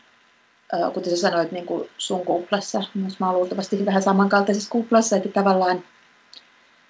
[0.74, 5.16] äh, kuten sä sanoit, niin kuin sun kuplassa, myös mä olen luultavasti vähän samankaltaisessa kuplassa,
[5.16, 5.84] että tavallaan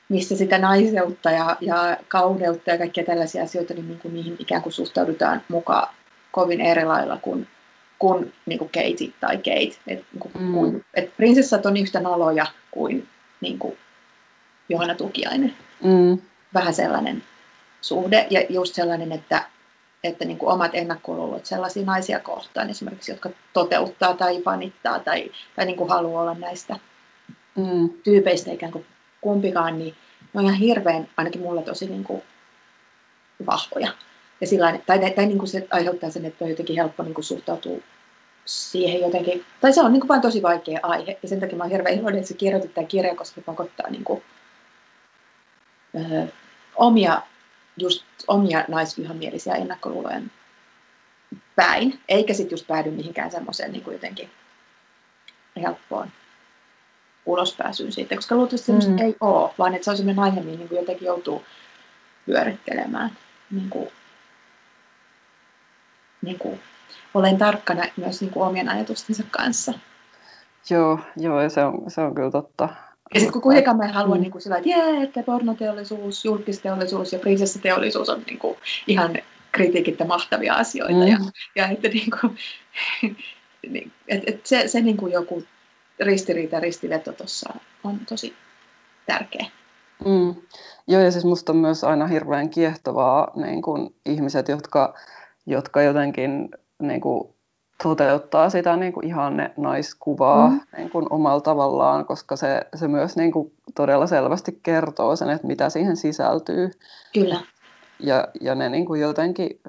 [0.09, 4.63] missä sitä naiseutta ja, ja kauneutta ja kaikkia tällaisia asioita, niin, niin kuin niihin ikään
[4.63, 5.95] kuin suhtaudutaan mukaan
[6.31, 7.49] kovin eri lailla kuin,
[7.99, 9.79] kuin, niin kuin Kate tai Kate.
[9.87, 10.53] Et, niin kuin, mm.
[10.53, 13.09] kuin, et prinsessat on yhtä noloja kuin,
[13.41, 13.79] niin kuin
[14.69, 15.55] Johanna Tukiainen.
[15.83, 16.19] Mm.
[16.55, 17.23] Vähän sellainen
[17.81, 19.43] suhde ja just sellainen, että,
[20.05, 25.67] että niin kuin omat ennakkoluulot sellaisia naisia kohtaan esimerkiksi, jotka toteuttaa tai panittaa tai, tai
[25.67, 26.77] niin kuin haluaa olla näistä
[27.57, 27.91] mm.
[28.05, 28.87] tyypeistä ikään kuin
[29.21, 29.95] kumpikaan, niin
[30.35, 32.23] ne on ihan hirveän, ainakin mulla tosi niin kuin
[33.47, 33.93] vahvoja.
[34.41, 37.25] Ja sillain, tai tai niin kuin se aiheuttaa sen, että on jotenkin helppo niin kuin
[37.25, 37.79] suhtautua
[38.45, 41.65] siihen jotenkin, tai se on niin kuin vain tosi vaikea aihe, ja sen takia mä
[41.65, 44.23] oon hirveän iloinen, että se kirjoitit tämä kirja, koska se pakottaa niin kuin,
[46.77, 47.23] omia,
[47.77, 50.21] just omia naisvihamielisiä ennakkoluuloja
[51.57, 54.31] päin, eikä sitten just päädy mihinkään semmoiseen niin jotenkin
[55.63, 56.09] helppoon
[57.27, 58.99] ulospääsyyn siitä, koska luultavasti mm.
[58.99, 61.45] ei ole, vaan että se on sellainen aihe, mihin niin jotenkin joutuu
[62.27, 63.11] pyörittelemään.
[63.51, 63.89] Niin kuin,
[66.23, 66.61] niin kuin,
[67.15, 69.73] olen tarkkana myös niin kuin omien ajatustensa kanssa.
[70.71, 72.69] Joo, joo ja se on, se on kyllä totta.
[73.15, 74.21] Ja sitten kun kuitenkaan mä en halua mm.
[74.21, 79.19] niin kuin sillä, että jee, että pornoteollisuus, julkisteollisuus ja prinsessateollisuus on niin kuin ihan
[79.53, 80.95] kritiikittä mahtavia asioita.
[80.95, 81.07] Mm.
[81.07, 81.19] Ja,
[81.57, 82.37] ja että niin kuin,
[83.73, 85.45] niin, et, et se, se niin kuin joku
[86.01, 88.35] ristiriita, ristiveto tuossa on tosi
[89.07, 89.47] tärkeä.
[90.05, 90.35] Mm.
[90.87, 94.95] Joo, ja siis musta on myös aina hirveän kiehtovaa niin kun ihmiset, jotka,
[95.47, 96.49] jotka jotenkin
[96.83, 97.35] niin kun,
[97.83, 100.61] toteuttaa sitä niin kuin ihanne naiskuvaa mm.
[100.77, 105.47] niin kuin omalla tavallaan, koska se, se myös niin kuin todella selvästi kertoo sen, että
[105.47, 106.71] mitä siihen sisältyy.
[107.15, 107.41] Kyllä.
[108.01, 109.61] Ja, ja ne niin kuin jotenkin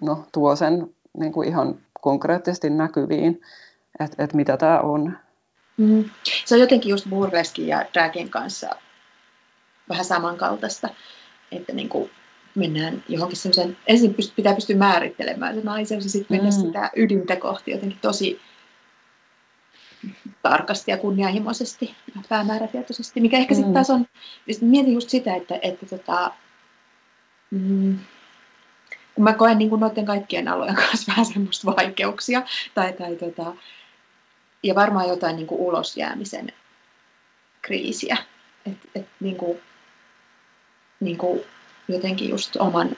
[0.00, 3.40] no, tuo sen niin kuin ihan konkreettisesti näkyviin,
[4.00, 5.18] että, että mitä tämä on.
[5.76, 6.04] Mm.
[6.44, 8.70] Se on jotenkin just burleskin ja dragin kanssa
[9.88, 10.88] vähän samankaltaista,
[11.52, 12.10] että niin kuin
[12.54, 16.66] mennään johonkin semmoiseen, ensin pitää pystyä määrittelemään se naiseus ja sitten mennä mm.
[16.66, 18.40] sitä ydintä kohti jotenkin tosi
[20.42, 23.56] tarkasti ja kunnianhimoisesti ja päämäärätietoisesti, mikä ehkä mm.
[23.56, 24.06] sitten taas on,
[24.60, 26.32] mietin just sitä, että, että tota,
[27.50, 27.98] mm,
[29.14, 32.42] kun mä koen niin kuin noiden kaikkien alojen kanssa vähän semmoista vaikeuksia,
[32.74, 33.52] tai, tai tota,
[34.62, 36.52] ja varmaan jotain niin kuin ulosjäämisen
[37.62, 38.16] kriisiä.
[38.66, 39.58] Et, et, niin kuin,
[41.00, 41.40] niin kuin
[41.92, 42.96] jotenkin just oman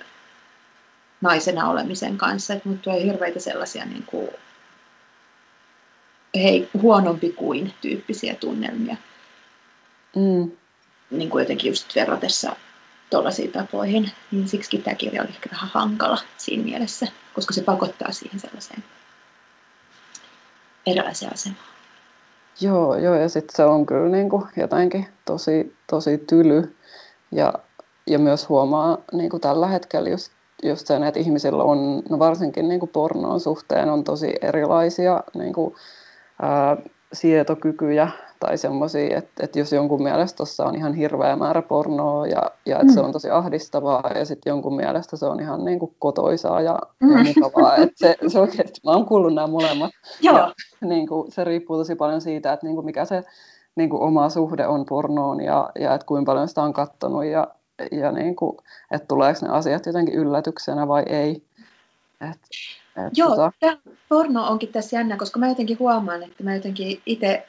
[1.20, 4.28] naisena olemisen kanssa, että mut tulee hirveitä sellaisia niin kuin,
[6.34, 8.96] hei, huonompi kuin tyyppisiä tunnelmia.
[10.16, 10.50] Mm.
[11.10, 12.56] Niin kuin jotenkin just verratessa
[13.10, 18.12] tuollaisiin tapoihin, niin siksi tämä kirja oli ehkä vähän hankala siinä mielessä, koska se pakottaa
[18.12, 18.84] siihen sellaiseen
[20.86, 21.72] erilaiseen asemaan.
[22.60, 26.76] Joo, joo ja sitten se on kyllä niin kuin jotenkin tosi, tosi tyly
[27.32, 27.54] ja,
[28.06, 32.68] ja myös huomaa niin kuin tällä hetkellä just, just sen, että ihmisillä on, no varsinkin
[32.68, 35.74] niin kuin pornoon suhteen on tosi erilaisia niin kuin,
[36.42, 36.76] ää,
[37.12, 38.08] sietokykyjä
[38.40, 42.76] tai semmoisia, että, että jos jonkun mielestä tuossa on ihan hirveä määrä pornoa ja, ja
[42.76, 42.92] että mm.
[42.92, 46.78] se on tosi ahdistavaa ja sitten jonkun mielestä se on ihan niin kuin kotoisaa ja,
[47.00, 47.10] mm.
[47.10, 47.76] ja mukavaa.
[47.76, 49.90] Että se, se oikeasti, mä oon kuullut nämä molemmat.
[50.20, 50.38] Joo.
[50.38, 53.22] Ja, niin kuin, se riippuu tosi paljon siitä, että niin kuin mikä se
[53.76, 57.48] niin kuin oma suhde on pornoon ja, ja että kuinka paljon sitä on kattonut ja,
[57.90, 58.56] ja niin kuin,
[58.90, 61.42] että tuleeko ne asiat jotenkin yllätyksenä vai ei.
[62.30, 62.40] Et,
[63.06, 63.52] et Joo, tota...
[63.60, 63.76] tämä
[64.08, 67.46] porno onkin tässä jännä, koska mä jotenkin huomaan, että mä jotenkin itse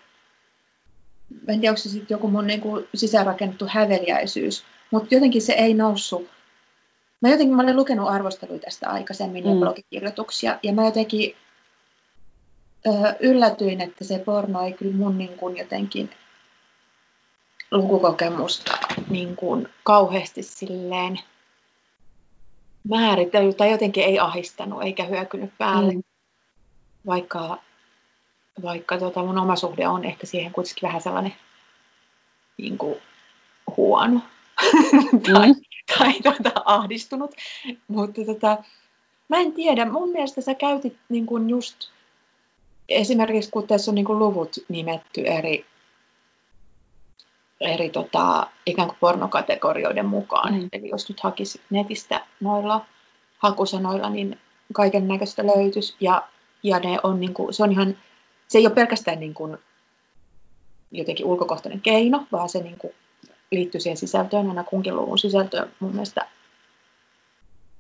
[1.47, 6.27] en tiedä, onko se sitten joku mun niinku sisäänrakennettu häveliäisyys, mutta jotenkin se ei noussut.
[7.21, 9.49] Mä jotenkin, mä olen lukenut arvosteluita tästä aikaisemmin mm.
[9.49, 11.35] ja blogikirjoituksia, ja mä jotenkin
[12.87, 16.09] ö, yllätyin, että se porno ei kyllä mun niin kuin jotenkin
[17.73, 18.77] lukukokemusta
[19.09, 21.19] niin kuin kauheasti silleen
[22.89, 26.03] määritellyt tai jotenkin ei ahistanut eikä hyökynyt päälle, mm.
[27.05, 27.57] vaikka
[28.63, 31.35] vaikka tota mun oma suhde on ehkä siihen kuitenkin vähän sellainen
[32.57, 32.95] niin kuin,
[33.77, 34.21] huono
[35.33, 35.61] tai, mm.
[35.97, 37.31] tai tota, ahdistunut.
[37.87, 38.57] Mutta tota,
[39.27, 41.75] mä en tiedä, mun mielestä sä käytit niin kuin just
[42.89, 45.65] esimerkiksi kun tässä on niin kuin luvut nimetty eri,
[47.61, 50.53] eri tota, ikään kuin pornokategorioiden mukaan.
[50.53, 50.69] Mm.
[50.73, 52.85] Eli jos nyt hakisit netistä noilla
[53.37, 54.39] hakusanoilla, niin
[54.73, 55.95] kaiken näköistä löytyisi.
[55.99, 56.23] Ja,
[56.63, 57.95] ja ne on niin kuin, se on ihan
[58.53, 59.57] se ei ole pelkästään niin kuin
[60.91, 62.93] jotenkin ulkokohtainen keino, vaan se niin kuin
[63.51, 66.27] liittyy siihen sisältöön, aina kunkin luvun sisältöön mun mielestä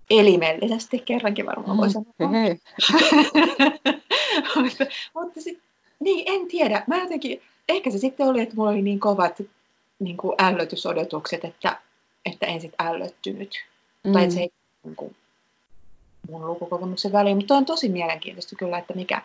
[0.09, 2.13] elimellisesti, kerrankin varmaan voi sanoa.
[2.19, 2.59] Mm,
[4.63, 5.59] mutta, mutta sit,
[5.99, 6.83] niin, en tiedä.
[6.87, 9.41] Mä jotenkin, ehkä se sitten oli, että mulla oli niin kovat
[10.03, 11.81] niin kuin ällötysodotukset, että,
[12.25, 13.55] että en sitten ällöttynyt.
[14.03, 14.13] Mm.
[14.13, 14.51] Tai että se ei
[14.83, 15.15] niin kuin,
[16.29, 17.37] mun lukukokemuksen väliin.
[17.37, 19.21] Mutta on tosi mielenkiintoista kyllä, että mikä,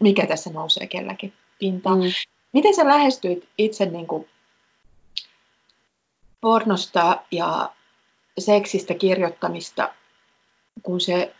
[0.00, 1.98] mikä tässä nousee kelläkin pintaan.
[1.98, 2.04] Mm.
[2.52, 4.28] Miten sä lähestyit itse niin kuin
[6.40, 7.72] pornosta ja
[8.38, 9.94] seksistä kirjoittamista,
[10.82, 11.34] kun se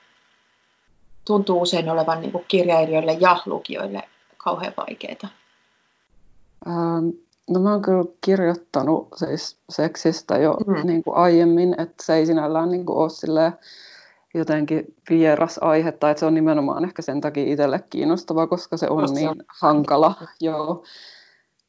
[1.25, 5.33] tuntuu usein olevan niin kuin kirjailijoille ja lukijoille kauhean vaikeaa?
[6.67, 7.09] Ähm,
[7.49, 10.87] no mä oon kyllä kirjoittanut siis seksistä jo mm.
[10.87, 13.53] niin kuin aiemmin, että se ei sinällään niin kuin ole
[14.35, 18.87] jotenkin vieras aihe, tai että se on nimenomaan ehkä sen takia itselle kiinnostava, koska se
[18.91, 20.15] on niin hankala.
[20.41, 20.85] Joo.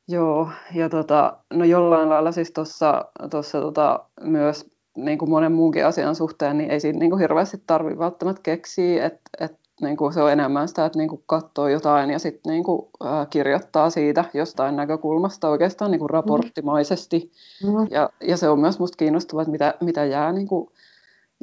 [0.08, 3.06] Joo, ja tota, no jollain lailla siis tuossa
[3.52, 8.00] tota, myös niin kuin monen muunkin asian suhteen, niin ei siinä niin kuin hirveästi tarvitse
[8.00, 12.10] välttämättä keksiä, että et, niin kuin se on enemmän sitä, että niin kuin katsoo jotain
[12.10, 17.32] ja sitten niin kuin, äh, kirjoittaa siitä jostain näkökulmasta oikeastaan niin kuin raporttimaisesti.
[17.64, 17.88] Mm.
[17.92, 20.70] Ja, ja se on myös musta kiinnostavaa, että mitä, mitä jää niin kuin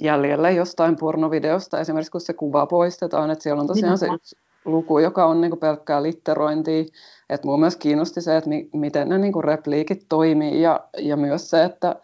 [0.00, 4.98] jäljelle jostain pornovideosta, esimerkiksi kun se kuva poistetaan, että siellä on tosiaan se yksi luku,
[4.98, 6.84] joka on niin kuin pelkkää litterointia.
[7.30, 11.16] että mua myös kiinnosti se, että mi, miten ne niin kuin repliikit toimii ja, ja
[11.16, 11.96] myös se, että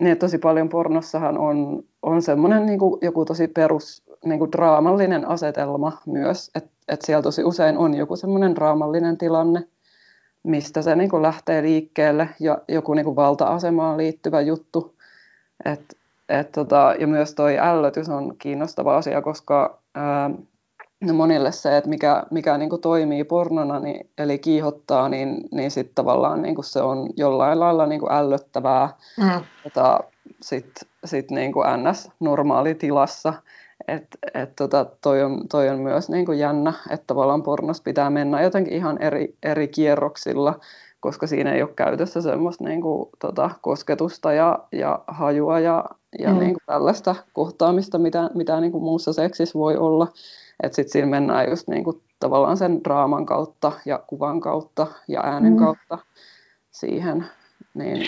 [0.00, 5.28] niin tosi paljon pornossahan on, on semmoinen niin kuin joku tosi perus niin kuin draamallinen
[5.28, 9.64] asetelma myös, että et siellä tosi usein on joku semmoinen draamallinen tilanne,
[10.42, 14.94] mistä se niin kuin lähtee liikkeelle ja joku niin kuin valta-asemaan liittyvä juttu.
[15.64, 15.96] Et,
[16.28, 20.30] et tota, ja myös toi ällötys on kiinnostava asia, koska ää,
[21.00, 25.70] no monille se, että mikä, mikä niin kuin toimii pornona, niin, eli kiihottaa, niin, niin
[25.70, 29.44] sitten tavallaan niin kuin se on jollain lailla niin kuin ällöttävää mm.
[29.62, 30.00] tota,
[30.42, 33.32] sitten sit niin kuin NS-normaalitilassa.
[33.88, 38.10] Et, et tota, toi, on, toi on myös niin kuin jännä, että tavallaan pornos pitää
[38.10, 40.60] mennä jotenkin ihan eri, eri kierroksilla,
[41.00, 45.84] koska siinä ei ole käytössä semmoista niin kuin, tota, kosketusta ja, ja hajua ja,
[46.18, 46.38] ja mm.
[46.38, 50.08] niin kuin tällaista kohtaamista, mitä, mitä niin kuin muussa seksissä voi olla.
[50.62, 55.20] Että sitten siinä mennään just niin kuin tavallaan sen draaman kautta ja kuvan kautta ja
[55.24, 55.58] äänen mm.
[55.58, 55.98] kautta
[56.70, 57.26] siihen.
[57.74, 58.06] Niin,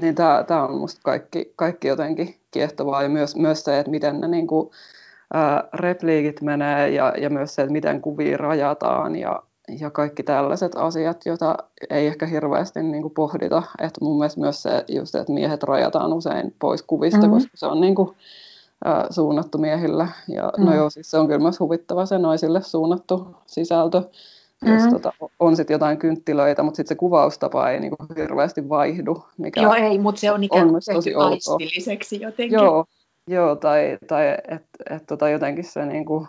[0.00, 4.28] niin tämä on musta kaikki, kaikki jotenkin kiehtovaa ja myös, myös se, että miten ne
[4.28, 4.70] niin kuin,
[5.34, 9.42] ää, repliikit menee ja, ja myös se, että miten kuvia rajataan ja,
[9.80, 11.56] ja kaikki tällaiset asiat, joita
[11.90, 13.62] ei ehkä hirveästi niin kuin pohdita.
[13.78, 17.32] Että mun mielestä myös se, just, että miehet rajataan usein pois kuvista, mm-hmm.
[17.32, 18.16] koska se on niin kuin,
[18.84, 20.08] ää, suunnattu miehille.
[20.28, 20.64] Ja mm.
[20.64, 24.02] no joo, siis se on kyllä myös huvittava se naisille suunnattu sisältö.
[24.64, 24.74] Mm.
[24.74, 29.24] Jos tota, on sitten jotain kynttilöitä, mutta sitten se kuvaustapa ei niinku hirveästi vaihdu.
[29.38, 32.58] Mikä joo, ei, mutta se on ikään kuin tehty aistilliseksi jotenkin.
[32.58, 32.84] Joo,
[33.28, 36.26] joo tai, tai että et, tota, jotenkin se niinku,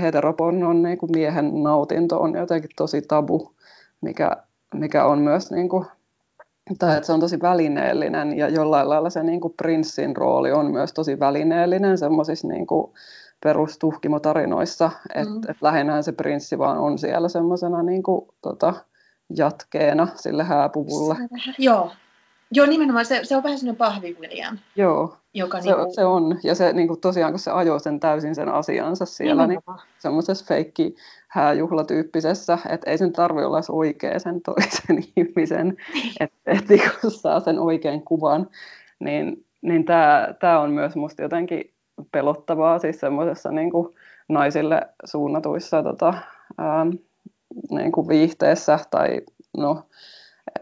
[0.00, 3.52] heteropornon niinku, miehen nautinto on jotenkin tosi tabu,
[4.00, 4.36] mikä,
[4.74, 5.86] mikä on myös niinku,
[6.78, 10.70] tai että se on tosi välineellinen ja jollain lailla se niin kuin prinssin rooli on
[10.70, 12.92] myös tosi välineellinen semmoisissa niin kuin
[13.42, 15.40] perustuhkimotarinoissa, että mm.
[15.48, 18.74] et lähinnä se prinssi vaan on siellä semmoisena niin kuin, tota,
[19.36, 21.16] jatkeena sille hääpuvulle.
[21.58, 21.90] Joo,
[22.50, 24.58] Joo, nimenomaan se, se on vähän sellainen pahvi William.
[24.76, 25.94] Joo, joka se, niinku...
[25.94, 26.38] se on.
[26.42, 29.60] Ja se niinku, tosiaan, kun se ajoi sen täysin sen asiansa siellä, niin
[29.98, 30.94] semmoisessa feikki
[31.28, 35.76] hääjuhlatyyppisessä, että ei sen tarvi olla edes oikea sen toisen ihmisen,
[36.20, 38.50] että et, niinku saa sen oikean kuvan.
[38.98, 39.84] Niin, niin
[40.40, 41.74] tämä on myös musta jotenkin
[42.12, 43.94] pelottavaa siis semmoisessa niinku
[44.28, 46.14] naisille suunnatuissa tota,
[46.58, 46.86] ää,
[47.70, 49.20] niinku viihteessä tai
[49.56, 49.82] no,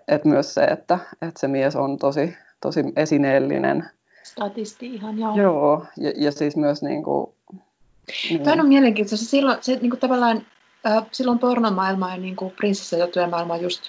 [0.08, 3.90] et myös se, että, että se mies on tosi, tosi esineellinen.
[4.22, 5.36] Statisti ihan, joo.
[5.36, 7.34] Joo, ja, ja siis myös niin kuin,
[8.30, 8.42] niin.
[8.42, 9.26] Tämä on mielenkiintoista.
[9.26, 10.46] Silloin, se, niin kuin tavallaan,
[10.86, 13.82] äh, silloin pornomaailma ja niin prinsessajuttujen maailma just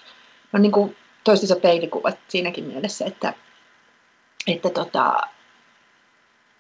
[0.51, 3.34] no, niin kuin toistensa peilikuvat siinäkin mielessä, että,
[4.47, 5.17] että tota,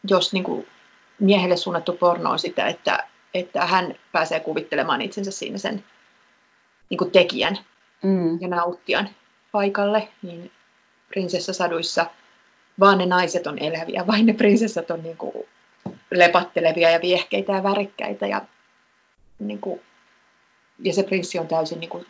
[0.09, 0.67] jos niin kuin
[1.19, 5.83] miehelle suunnattu porno on sitä, että, että hän pääsee kuvittelemaan itsensä siinä sen
[6.89, 7.57] niin kuin tekijän
[8.03, 8.41] mm.
[8.41, 9.09] ja nauttijan
[9.51, 10.51] paikalle, niin
[11.09, 12.05] prinsessasaduissa
[12.79, 15.33] vaan ne naiset on eläviä, vain ne prinsessat on niin kuin
[16.11, 18.41] lepattelevia ja viehkeitä ja värikkäitä ja,
[19.39, 19.81] niin kuin,
[20.79, 22.05] ja se prinssi on täysin niin kuin,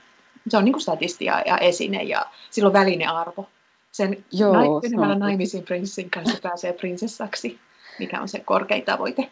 [0.47, 3.49] se on niin kuin statistia ja esine ja sillä on välinearvo.
[3.91, 4.81] Sen Joo,
[5.17, 7.59] naimisiin prinssin kanssa pääsee prinsessaksi,
[7.99, 9.29] mikä on se korkein tavoite.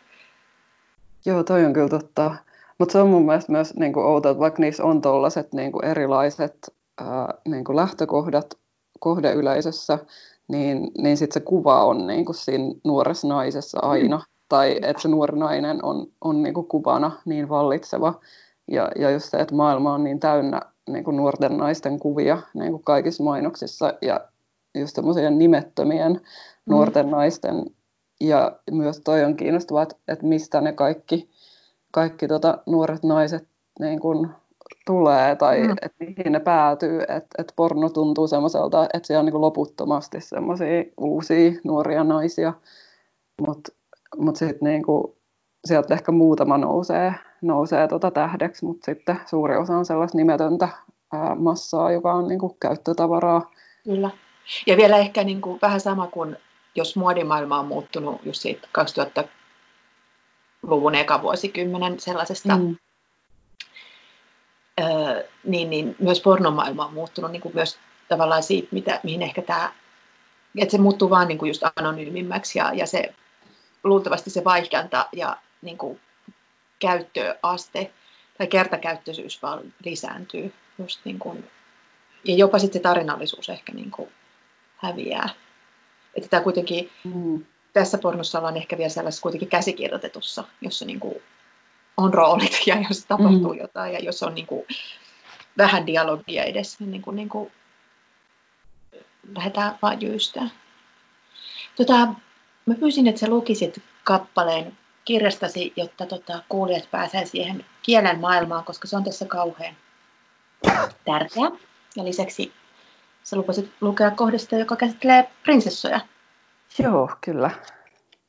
[1.26, 2.36] Joo, toi on kyllä totta.
[2.80, 5.86] Mutta se on mun mielestä myös niin kuin outo, että vaikka niissä on tuollaiset niin
[5.86, 8.58] erilaiset ää, niin kuin lähtökohdat
[9.00, 10.00] kohdeyleisössä,
[10.48, 14.18] niin, niin sitten se kuva on niin kuin siinä nuoressa naisessa aina.
[14.18, 14.24] Mm.
[14.50, 18.20] Tai että se nuori nainen on, on niin kuin kuvana niin vallitseva.
[18.72, 22.72] Ja, ja just se, että maailma on niin täynnä niin kuin nuorten naisten kuvia niin
[22.72, 24.20] kuin kaikissa mainoksissa ja
[24.76, 26.20] just semmoisia nimettömien mm.
[26.66, 27.66] nuorten naisten.
[28.24, 31.30] Ja myös toi on kiinnostavaa, että, että mistä ne kaikki,
[31.92, 33.48] kaikki tota, nuoret naiset
[33.80, 34.30] niin kuin
[34.86, 35.72] tulee tai mm.
[35.72, 37.02] että mihin ne päätyy.
[37.02, 42.54] Että et porno tuntuu semmoiselta, että siellä on niin loputtomasti semmoisia uusia nuoria naisia.
[43.48, 43.72] Mutta
[44.18, 44.84] mut sitten niin
[45.66, 50.68] sieltä ehkä muutama nousee, nousee tota tähdeksi, mutta sitten suuri osa on sellaista nimetöntä
[51.14, 53.52] ää, massaa, joka on niin kuin käyttötavaraa.
[53.84, 54.10] Kyllä.
[54.68, 56.38] Ja vielä ehkä niin kuin vähän sama kuin
[56.76, 58.68] jos muodimaailma on muuttunut just siitä
[60.62, 62.78] luvun eka vuosikymmenen sellaisesta, mm.
[64.82, 69.42] öö, niin, niin myös pornomaailma on muuttunut niin kuin myös tavallaan siitä, mitä, mihin ehkä
[69.42, 69.74] tämä,
[70.58, 73.14] että se muuttuu vaan niin kuin just anonyymimmäksi ja, ja se
[73.84, 76.00] luultavasti se vaihdanta ja niin kuin
[76.80, 77.92] käyttöaste
[78.38, 80.54] tai kertakäyttöisyys vaan lisääntyy.
[80.80, 81.50] Just niin kuin,
[82.24, 84.10] ja jopa sitten se tarinallisuus ehkä niin kuin
[84.78, 85.30] häviää.
[86.16, 87.46] Että tämä kuitenkin, mm.
[87.74, 91.16] tässä pornossa ollaan ehkä vielä sellaisessa kuitenkin käsikirjoitetussa, jossa niin kuin
[91.98, 93.60] on roolit ja jos tapahtuu mm.
[93.60, 94.66] jotain ja jos on niin kuin
[95.58, 97.52] vähän dialogia edes, niin, niin kuin, niin kuin
[99.36, 100.50] lähdetään vaan jyystää.
[101.76, 102.08] Tota,
[102.66, 108.88] mä pyysin, että sä lukisit kappaleen kirjastasi, jotta tota, kuulijat pääsee siihen kielen maailmaan, koska
[108.88, 109.76] se on tässä kauhean
[111.06, 111.52] tärkeä.
[111.96, 112.54] Ja lisäksi
[113.24, 116.00] sä lupasit lukea kohdasta, joka käsittelee prinsessoja.
[116.80, 117.52] Joo, kyllä.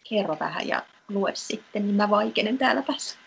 [0.09, 3.18] Kerro vähän ja lue sitten, niin mä vaikenen täällä päässä.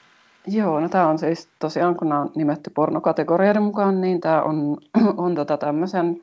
[0.47, 4.78] Joo, no tämä on siis tosiaan, kun nämä on nimetty pornokategorioiden mukaan, niin tämä on,
[5.26, 6.22] on tota tämmöisen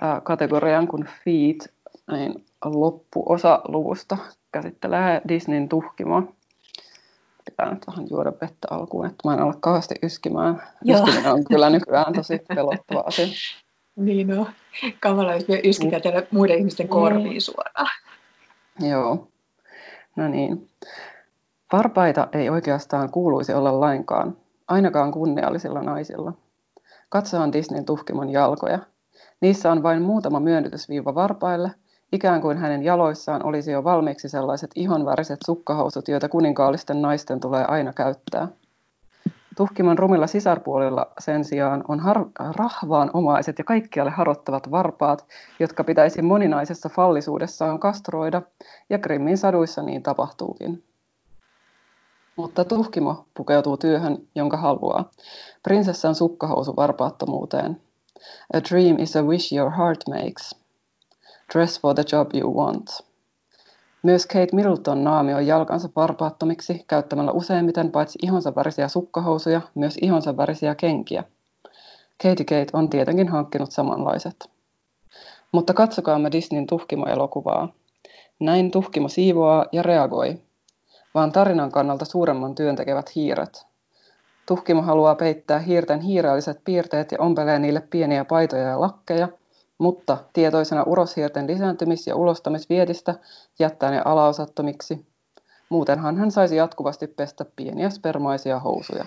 [0.00, 1.74] ää, kategorian kuin feet,
[2.12, 4.16] niin loppuosa luvusta
[4.52, 6.22] käsittelee Disneyn tuhkimoa
[7.50, 10.62] pitää nyt vähän juoda vettä alkuun, että mä en ole kauheasti yskimään.
[10.88, 13.26] Yskiminen on kyllä nykyään tosi pelottava asia.
[13.98, 14.46] niin on.
[15.00, 16.26] Kamala, jos me yskitään mm.
[16.30, 16.90] muiden ihmisten niin.
[16.90, 17.90] korviin suoraan.
[18.80, 19.28] Joo.
[20.16, 20.68] No niin.
[21.72, 24.36] Varpaita ei oikeastaan kuuluisi olla lainkaan,
[24.68, 26.32] ainakaan kunniallisilla naisilla.
[27.08, 28.78] Katsotaan Disneyn tuhkimon jalkoja.
[29.40, 31.70] Niissä on vain muutama myönnytysviiva varpaille–
[32.12, 37.92] Ikään kuin hänen jaloissaan olisi jo valmiiksi sellaiset ihonväriset sukkahousut, joita kuninkaallisten naisten tulee aina
[37.92, 38.48] käyttää.
[39.58, 45.26] Tuhkimon rumilla sisarpuolilla sen sijaan on har- rahvaan omaiset ja kaikkialle harottavat varpaat,
[45.60, 48.42] jotka pitäisi moninaisessa fallisuudessaan kastroida,
[48.90, 50.84] ja Grimmin saduissa niin tapahtuukin.
[52.36, 55.10] Mutta tuhkimo pukeutuu työhön, jonka haluaa.
[55.62, 57.80] Prinsessan sukkahousu varpaattomuuteen.
[58.54, 60.54] A dream is a wish your heart makes.
[61.54, 63.07] Dress for the job you want.
[64.02, 70.74] Myös Kate Middleton naamioi jalkansa varpaattomiksi käyttämällä useimmiten paitsi ihonsa värisiä sukkahousuja, myös ihonsa värisiä
[70.74, 71.24] kenkiä.
[72.22, 74.50] Katie Kate on tietenkin hankkinut samanlaiset.
[75.52, 77.68] Mutta katsokaamme Disneyn tuhkimo-elokuvaa.
[78.40, 80.42] Näin tuhkimo siivoaa ja reagoi,
[81.14, 83.66] vaan tarinan kannalta suuremman työn tekevät hiiret.
[84.46, 89.28] Tuhkimo haluaa peittää hiirten hiireelliset piirteet ja ompelee niille pieniä paitoja ja lakkeja–
[89.78, 93.14] mutta tietoisena uroshiirten lisääntymis- ja ulostamisvietistä
[93.58, 95.06] jättää ne alaosattomiksi.
[95.68, 99.04] Muutenhan hän saisi jatkuvasti pestä pieniä spermaisia housuja.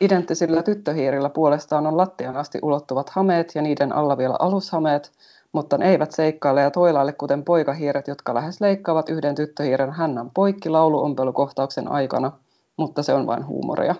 [0.00, 5.12] Identtisillä tyttöhiirillä puolestaan on lattian asti ulottuvat hameet ja niiden alla vielä alushameet,
[5.52, 10.68] mutta ne eivät seikkaile ja toilaille kuten poikahiiret, jotka lähes leikkaavat yhden tyttöhiiren hännän poikki
[10.68, 12.32] lauluompelukohtauksen aikana,
[12.76, 13.94] mutta se on vain huumoria.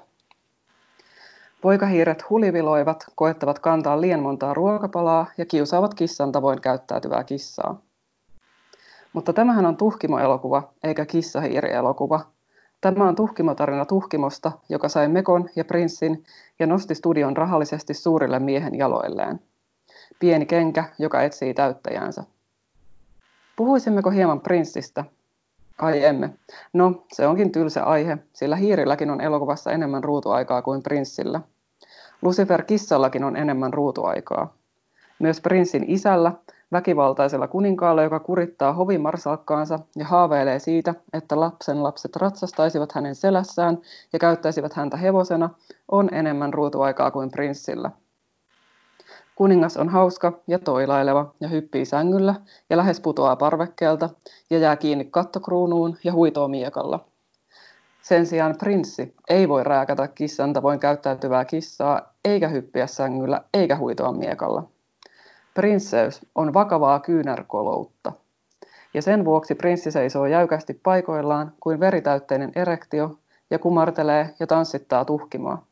[1.66, 7.80] Poikahiiret huliviloivat, koettavat kantaa liian montaa ruokapalaa ja kiusaavat kissan tavoin käyttäytyvää kissaa.
[9.12, 12.20] Mutta tämähän on tuhkimo-elokuva, eikä kissahiiri-elokuva.
[12.80, 16.24] Tämä on tuhkimotarina tuhkimosta, joka sai Mekon ja Prinssin
[16.58, 19.40] ja nosti studion rahallisesti suurille miehen jaloilleen.
[20.18, 22.24] Pieni kenkä, joka etsii täyttäjäänsä.
[23.56, 25.04] Puhuisimmeko hieman Prinssistä?
[25.78, 26.30] Ai emme.
[26.72, 31.40] No, se onkin tylsä aihe, sillä hiirilläkin on elokuvassa enemmän ruutuaikaa kuin Prinssillä–
[32.22, 34.54] Lucifer kissallakin on enemmän ruutuaikaa.
[35.18, 36.32] Myös prinssin isällä,
[36.72, 43.78] väkivaltaisella kuninkaalla, joka kurittaa hovimarsalkkaansa ja haaveilee siitä, että lapsen lapset ratsastaisivat hänen selässään
[44.12, 45.50] ja käyttäisivät häntä hevosena,
[45.90, 47.90] on enemmän ruutuaikaa kuin prinssillä.
[49.34, 52.34] Kuningas on hauska ja toilaileva ja hyppii sängyllä
[52.70, 54.10] ja lähes putoaa parvekkeelta
[54.50, 57.04] ja jää kiinni kattokruunuun ja huitoo miekalla–
[58.08, 64.12] sen sijaan prinssi ei voi rääkätä kissan tavoin käyttäytyvää kissaa, eikä hyppiä sängyllä, eikä huitoa
[64.12, 64.68] miekalla.
[65.54, 68.12] Prinsseys on vakavaa kyynärkoloutta.
[68.94, 73.18] Ja sen vuoksi prinssi seisoo jäykästi paikoillaan kuin veritäytteinen erektio
[73.50, 75.66] ja kumartelee ja tanssittaa tuhkimoa.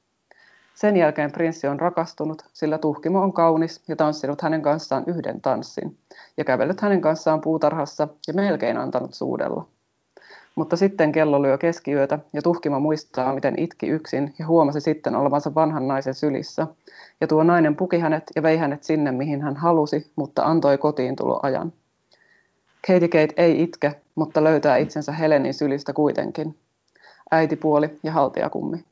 [0.75, 5.99] Sen jälkeen prinssi on rakastunut, sillä tuhkimo on kaunis ja tanssinut hänen kanssaan yhden tanssin
[6.37, 9.67] ja kävellyt hänen kanssaan puutarhassa ja melkein antanut suudella.
[10.55, 15.55] Mutta sitten kello lyö keskiyötä ja tuhkima muistaa, miten itki yksin ja huomasi sitten olevansa
[15.55, 16.67] vanhan naisen sylissä.
[17.21, 21.17] Ja tuo nainen puki hänet ja vei hänet sinne, mihin hän halusi, mutta antoi kotiin
[21.43, 21.73] ajan.
[22.87, 26.59] Katie Kate ei itke, mutta löytää itsensä Helenin sylistä kuitenkin.
[27.31, 28.85] Äitipuoli ja haltiakummi.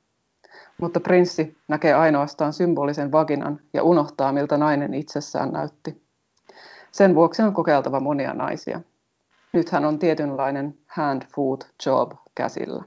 [0.80, 6.02] Mutta prinssi näkee ainoastaan symbolisen vaginan ja unohtaa, miltä nainen itsessään näytti.
[6.92, 8.80] Sen vuoksi on kokeiltava monia naisia–
[9.53, 12.82] nythän on tietynlainen hand food job käsillä.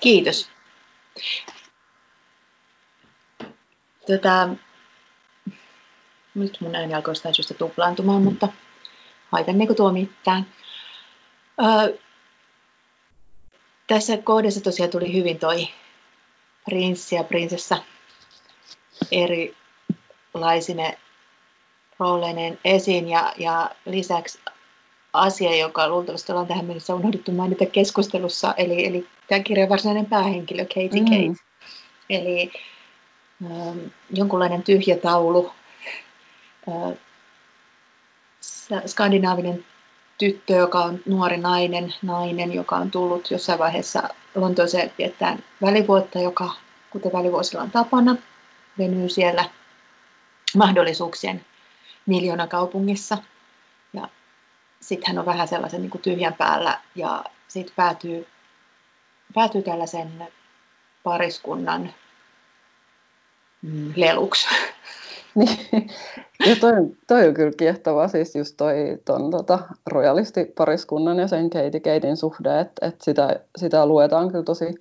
[0.00, 0.50] Kiitos.
[4.06, 4.48] Tätä,
[6.34, 8.48] nyt mun ääni alkoi jostain syystä tuplaantumaan, mutta
[9.32, 10.46] haitanneeko tuo mitään.
[11.62, 11.98] Öö,
[13.86, 15.68] tässä kohdassa tosiaan tuli hyvin toi
[16.64, 17.76] prinssi ja prinsessa
[19.12, 20.98] erilaisine
[21.98, 24.38] rooleineen esiin ja, ja lisäksi
[25.12, 30.64] asia, joka luultavasti ollaan tähän mennessä unohdettu mainita keskustelussa, eli, eli tämä kirjan varsinainen päähenkilö
[30.64, 31.04] Katie mm.
[31.04, 31.44] Kate.
[32.10, 32.52] Eli
[33.44, 33.78] ähm,
[34.10, 35.52] jonkunlainen tyhjä taulu,
[36.68, 36.98] äh,
[38.86, 39.64] skandinaavinen
[40.18, 46.50] tyttö, joka on nuori nainen, nainen, joka on tullut jossain vaiheessa Lontooseen viettään välivuotta, joka,
[46.90, 48.16] kuten välivuosilla on tapana,
[48.78, 49.44] venyy siellä
[50.56, 51.44] mahdollisuuksien
[52.06, 53.18] miljoonakaupungissa.
[53.92, 54.08] Ja
[54.80, 58.26] sitten hän on vähän sellaisen niin kuin tyhjän päällä ja sitten päätyy,
[59.34, 60.28] päätyy tällaisen
[61.02, 61.94] pariskunnan
[63.62, 64.48] mm, leluksi.
[65.34, 65.90] Niin.
[66.46, 66.72] Ja toi,
[67.06, 68.74] toi on kyllä kiehtovaa, siis just toi
[69.04, 74.74] ton, tota, royalistipariskunnan ja sen Katie Katein suhde, että et sitä, sitä luetaan kyllä tosi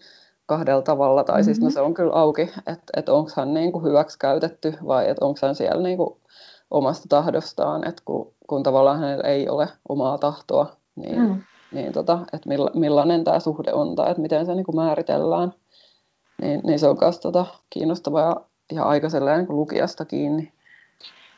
[0.45, 1.45] kahdella tavalla, tai mm-hmm.
[1.45, 1.73] siis no mm-hmm.
[1.73, 5.55] se on kyllä auki, että et onko hän niinku hyväksi käytetty vai että onko hän
[5.55, 6.17] siellä niinku
[6.73, 11.43] omasta tahdostaan, että kun, kun tavallaan hänellä ei ole omaa tahtoa, niin, mm.
[11.71, 15.53] niin tota, että milla, millainen tämä suhde on tai että miten se niin kuin määritellään,
[16.41, 18.35] niin, niin se on myös tota, kiinnostavaa ja,
[18.75, 20.51] ja aika sellainen niin lukijasta kiinni.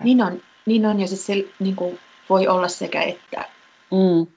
[0.04, 3.46] Niin on, niin on ja siis se niin kuin voi olla sekä että,
[3.92, 4.28] mm.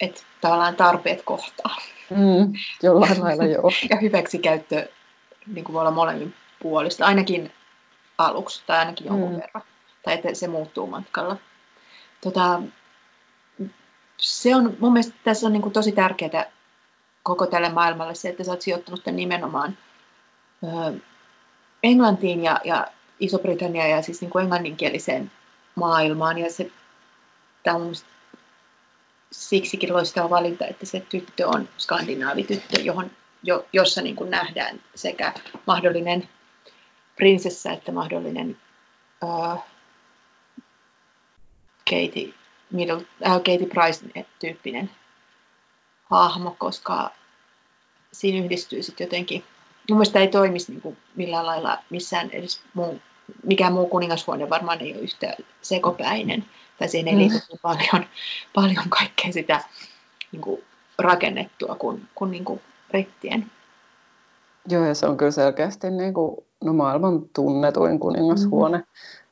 [0.00, 1.76] että tavallaan tarpeet kohtaa.
[2.10, 3.70] Mm, jollain lailla joo.
[3.90, 4.88] ja hyväksikäyttö
[5.46, 7.52] niin kuin voi olla molemmin puolista, ainakin
[8.26, 9.40] aluksi tai ainakin jonkun mm.
[9.40, 9.62] verran.
[10.02, 11.36] Tai että se muuttuu matkalla.
[12.20, 12.62] Tota,
[14.16, 16.50] se on, mun mielestä tässä on niin kuin tosi tärkeää
[17.22, 19.78] koko tälle maailmalle se, että sä oot sijoittanut tämän nimenomaan
[20.64, 21.00] ö,
[21.82, 22.86] Englantiin ja, ja
[23.20, 25.30] Iso-Britanniaan ja siis niin kuin englanninkieliseen
[25.74, 26.38] maailmaan.
[26.38, 26.70] Ja se,
[27.62, 27.92] tämä on
[29.32, 33.10] siksikin loistava valinta, että se tyttö on skandinaavityttö, johon,
[33.42, 35.32] jo, jossa niin kuin nähdään sekä
[35.66, 36.28] mahdollinen
[37.16, 38.56] prinsessa että mahdollinen
[39.24, 39.64] uh,
[41.90, 42.34] Katie,
[42.70, 44.90] Middle, uh, Katie Price-tyyppinen
[46.10, 47.10] hahmo, koska
[48.12, 49.44] siinä yhdistyy sitten jotenkin,
[49.88, 53.00] mun mielestä ei toimisi niin kuin millään lailla missään edes muu,
[53.44, 56.44] mikään muu kuningashuone varmaan ei ole yhtä sekopäinen,
[56.78, 57.58] tai siihen ei liity mm.
[57.62, 58.06] paljon,
[58.54, 59.60] paljon kaikkea sitä
[60.32, 60.64] niin kuin
[60.98, 63.50] rakennettua kuin, kuin, niin kuin brittien.
[64.68, 68.78] Joo, ja se on kyllä selkeästi niin kuin no maailman tunnetuin kuningashuone.
[68.78, 68.84] Mm.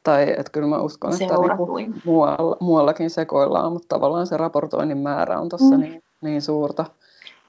[0.02, 5.40] Tai että kyllä mä uskon, että niinku muualla, muuallakin sekoillaan, mutta tavallaan se raportoinnin määrä
[5.40, 5.80] on tuossa mm.
[5.80, 6.84] niin, niin suurta.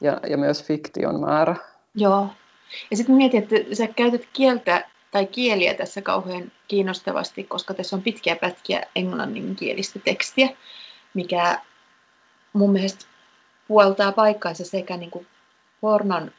[0.02, 1.56] Ja, ja myös fiktion määrä.
[1.96, 2.28] Joo.
[2.92, 8.02] Ja sitten mietin, että sä käytät kieltä tai kieliä tässä kauhean kiinnostavasti, koska tässä on
[8.02, 10.50] pitkiä pätkiä englanninkielistä tekstiä,
[11.14, 11.62] mikä
[12.54, 13.06] mun mielestä
[13.68, 15.28] puoltaa paikkaansa sekä niin kuin
[15.82, 16.32] pornon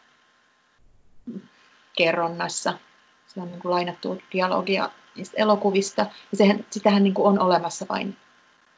[1.96, 2.78] kerronnassa
[3.34, 6.06] se on niin kuin lainattu dialogia niistä elokuvista.
[6.30, 8.16] Ja sehän, sitähän niin kuin on olemassa vain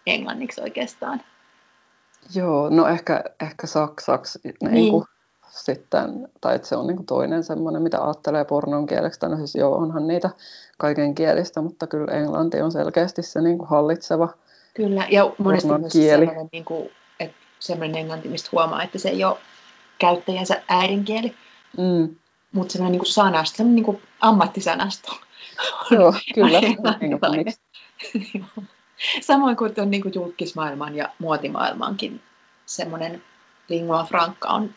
[0.06, 1.20] englanniksi oikeastaan.
[2.34, 4.74] Joo, no ehkä, ehkä saksaksi niin.
[4.74, 5.04] Niin kuin
[5.48, 9.26] sitten, tai että se on niin kuin toinen semmoinen, mitä ajattelee pornon kieleksi.
[9.26, 10.30] No siis joo, onhan niitä
[10.78, 14.28] kaiken kielistä, mutta kyllä englanti on selkeästi se niin kuin hallitseva
[14.74, 16.26] Kyllä, ja monesti myös kieli.
[16.26, 16.90] sellainen, niin kuin,
[17.20, 19.36] että sellainen englanti, mistä huomaa, että se ei ole
[19.98, 21.34] käyttäjänsä äidinkieli.
[21.78, 22.16] Mm
[22.54, 25.20] mutta semmoinen niin sanasto, semmoinen niin kuin ammattisanasto.
[25.90, 26.60] Joo, kyllä.
[29.20, 32.22] Samoin kuin on niin kuin julkismaailman ja muotimaailmankin
[32.66, 33.22] semmoinen
[33.68, 34.74] lingua franca on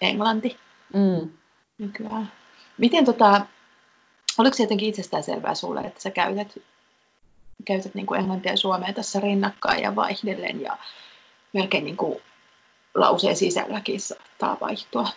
[0.00, 0.56] englanti
[0.94, 1.30] mm.
[1.78, 2.32] nykyään.
[2.78, 3.46] Miten tota,
[4.38, 6.58] oliko se jotenkin itsestäänselvää sulle, että sä käytät,
[7.64, 10.78] käytät niin kuin englantia ja suomea tässä rinnakkain ja vaihdellen ja
[11.52, 12.20] melkein niin kuin
[12.94, 15.08] lauseen sisälläkin saattaa vaihtua?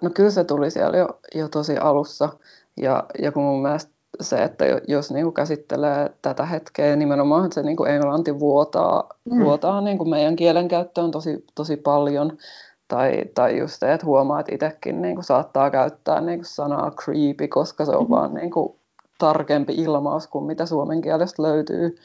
[0.00, 2.28] No kyllä se tuli siellä jo, jo tosi alussa.
[2.76, 7.54] Ja, ja kun mun mielestä se, että jos niin kuin käsittelee tätä hetkeä, nimenomaan että
[7.54, 9.44] se niin kuin englanti vuotaa, mm.
[9.44, 12.38] vuotaa niin kuin meidän kielenkäyttöön tosi, tosi paljon.
[12.88, 16.90] Tai, tai just se, että huomaa, että itsekin niin kuin saattaa käyttää niin kuin sanaa
[16.90, 18.10] creepy, koska se on mm.
[18.10, 18.74] vaan niin kuin
[19.18, 21.96] tarkempi ilmaus kuin mitä suomen kielestä löytyy.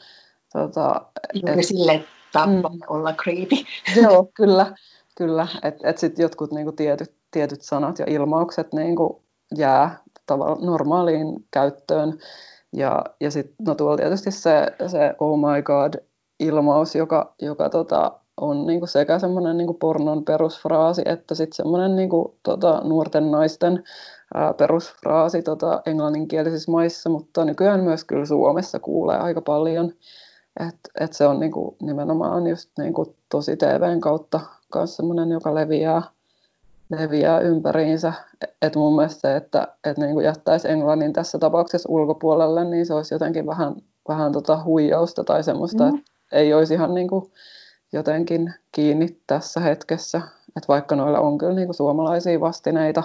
[0.52, 1.00] Tota,
[1.34, 3.56] Juuri et, sille tapa mm, olla creepy.
[4.02, 4.74] Joo, kyllä.
[5.18, 9.22] Kyllä, että et sitten jotkut niinku tietyt, tietyt sanat ja ilmaukset niinku
[9.56, 12.18] jää tavallaan normaaliin käyttöön.
[12.72, 15.94] Ja, ja sitten no tuolla tietysti se, se oh my god
[16.40, 21.56] ilmaus, joka, joka tota, on niin kuin sekä semmoinen niin kuin pornon perusfraasi että sitten
[21.56, 23.84] semmoinen niin kuin, tota, nuorten naisten
[24.34, 29.92] ää, perusfraasi tota, englanninkielisissä maissa, mutta nykyään myös kyllä Suomessa kuulee aika paljon.
[30.60, 34.40] että et se on niin kuin, nimenomaan just niin kuin, tosi TVn kautta
[34.74, 36.02] myös semmoinen, joka leviää,
[36.90, 38.12] leviää ympäriinsä.
[38.62, 42.94] Et mun mielestä se, että et niin kuin jättäisi Englannin tässä tapauksessa ulkopuolelle, niin se
[42.94, 43.74] olisi jotenkin vähän,
[44.08, 45.98] vähän tota huijausta tai semmoista, mm.
[45.98, 47.32] että ei olisi ihan niin kuin
[47.92, 50.22] jotenkin kiinni tässä hetkessä.
[50.56, 53.02] Et vaikka noilla on kyllä niin kuin suomalaisia vastineita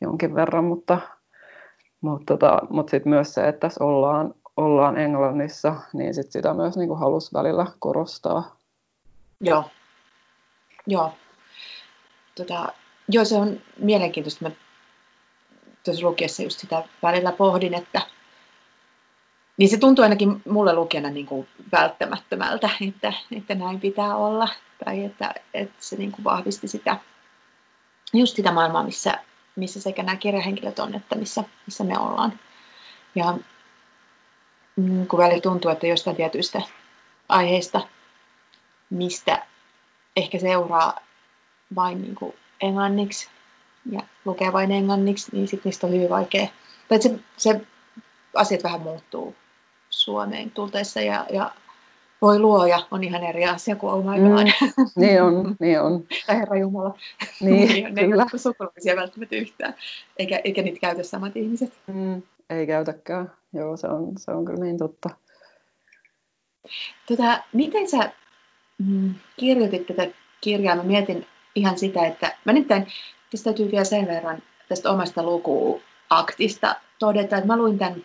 [0.00, 0.98] jonkin verran, mutta,
[2.00, 6.76] mutta, tota, mutta sitten myös se, että tässä ollaan, ollaan Englannissa, niin sit sitä myös
[6.76, 8.56] niin kuin halusi välillä korostaa.
[9.40, 9.64] Joo,
[10.86, 11.12] Joo.
[12.34, 12.72] Tota,
[13.08, 14.44] joo, se on mielenkiintoista.
[14.44, 14.50] Mä
[15.84, 18.00] tuossa lukiessa just sitä välillä pohdin, että
[19.56, 24.48] niin se tuntuu ainakin mulle lukijana niin kuin välttämättömältä, että, että näin pitää olla.
[24.84, 26.96] Tai että, että se niin kuin vahvisti sitä,
[28.12, 29.18] just sitä maailmaa, missä,
[29.56, 32.38] missä sekä nämä kirjahenkilöt on, että missä, missä me ollaan.
[33.14, 33.38] Ja
[34.76, 36.62] mm, kun välillä tuntuu, että jostain tietyistä
[37.28, 37.80] aiheista,
[38.90, 39.46] mistä
[40.16, 40.98] ehkä seuraa
[41.74, 43.28] vain niin kuin englanniksi
[43.90, 46.46] ja lukee vain englanniksi, niin sitten niistä on hyvin vaikea.
[46.88, 47.60] Tai se, se
[48.34, 49.34] asiat vähän muuttuu
[49.90, 51.50] Suomeen tulteessa ja, ja
[52.22, 54.46] voi luoja on ihan eri asia kuin oh my god.
[54.46, 56.04] Mm, niin on, niin on.
[56.26, 56.98] tai Herra Jumala.
[57.40, 58.26] Niin, niin ne kyllä.
[58.32, 59.74] ei sukulaisia välttämättä yhtään,
[60.16, 61.72] eikä, eikä niitä käytä samat ihmiset.
[61.86, 65.10] Mm, ei käytäkään, joo se on, se on kyllä niin totta.
[67.06, 68.12] Tota, miten sä
[68.78, 70.08] mm, kirjoitit tätä
[70.40, 72.86] kirjaa, mä mietin ihan sitä, että mä nyt tämän,
[73.30, 78.04] tästä täytyy vielä sen verran tästä omasta lukuaktista todeta, että mä luin tämän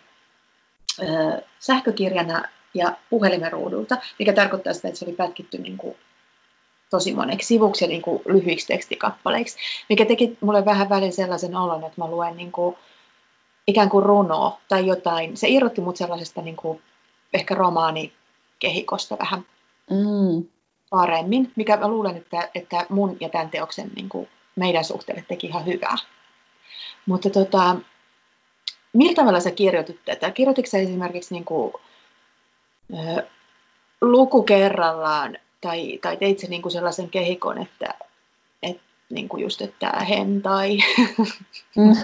[1.02, 2.44] ö, sähkökirjana
[2.74, 5.96] ja puhelimen ruudulta, mikä tarkoittaa sitä, että se oli pätkitty niin kuin
[6.90, 11.84] tosi moneksi sivuksi ja niin kuin lyhyiksi tekstikappaleiksi, mikä teki mulle vähän välin sellaisen olon,
[11.84, 12.76] että mä luen niin kuin
[13.66, 15.36] ikään kuin runoa tai jotain.
[15.36, 16.82] Se irrotti mut sellaisesta niin kuin
[17.34, 19.46] ehkä romaanikehikosta vähän.
[19.90, 20.57] Mm
[20.90, 25.46] paremmin, mikä mä luulen, että, että mun ja tämän teoksen niin kuin meidän suhteelle teki
[25.46, 25.96] ihan hyvää.
[27.06, 27.76] Mutta tota,
[28.92, 30.30] millä tavalla sä kirjoitit tätä?
[30.30, 31.72] Kirjoititko sä esimerkiksi niin kuin,
[32.94, 33.26] ö,
[34.00, 37.94] luku kerrallaan tai, tai teit sä niin kuin sellaisen kehikon, että,
[38.62, 40.78] että niin kuin just, että hen tai
[41.76, 41.96] mm.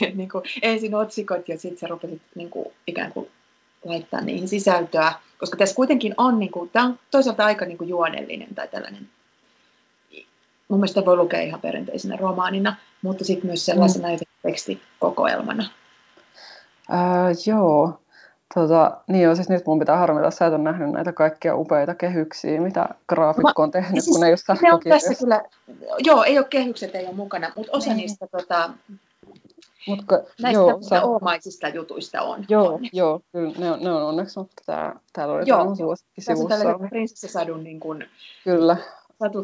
[0.14, 3.30] niin kuin, ensin otsikot ja sitten sä rupesit niin kuin, ikään kuin
[3.84, 7.88] laittaa niihin sisältöä, koska tässä kuitenkin on, niin kuin, tämä on toisaalta aika niin kuin
[7.88, 9.08] juonellinen tai tällainen,
[10.68, 14.18] mun mielestä voi lukea ihan perinteisenä romaanina, mutta sitten myös sellaisena mm.
[14.42, 15.64] tekstikokoelmana.
[16.92, 17.98] Äh, joo,
[18.54, 21.94] Tota, niin joo, siis nyt mun pitää harmilla, sä et ole nähnyt näitä kaikkia upeita
[21.94, 25.42] kehyksiä, mitä graafikko on tehnyt, siis, kun ei ole ne on tässä kyllä,
[25.98, 27.96] Joo, ei ole kehykset, ei ole mukana, mutta osa niin.
[27.96, 28.70] niistä tota,
[29.86, 31.02] Mutka, Näistä joo, sä...
[31.02, 32.44] oomaisista jutuista on.
[32.48, 32.96] Joo, onneksi.
[32.98, 36.88] joo kyllä ne on, ne on onneksi, mutta tää, täällä oli joo, suosikki Tässä on
[36.88, 38.04] prinsessasadun niin kuin,
[38.44, 38.76] kyllä,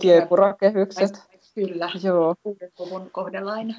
[0.01, 1.23] kiepurakehykset.
[1.55, 2.35] Kyllä, joo.
[2.45, 3.75] uuden luvun kohdalla aina.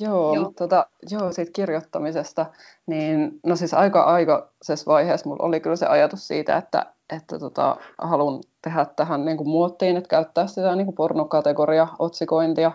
[0.00, 0.52] Joo, joo.
[0.56, 2.46] Tota, joo, siitä kirjoittamisesta,
[2.86, 7.76] niin no siis aika aikaisessa vaiheessa mulla oli kyllä se ajatus siitä, että, että tota,
[7.98, 12.72] haluan tehdä tähän niin kuin muottiin, että käyttää sitä niin kuin pornokategoria, otsikointia,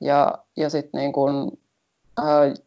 [0.00, 1.58] ja, ja sitten niin kuin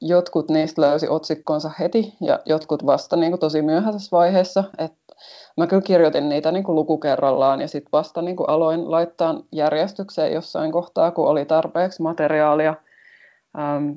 [0.01, 4.63] jotkut niistä löysi otsikkonsa heti ja jotkut vasta niin kuin tosi myöhäisessä vaiheessa.
[4.77, 4.93] Et
[5.57, 10.33] mä kyllä kirjoitin niitä niin kuin lukukerrallaan ja sitten vasta niin kuin aloin laittaa järjestykseen
[10.33, 12.75] jossain kohtaa, kun oli tarpeeksi materiaalia.
[13.59, 13.91] Ähm,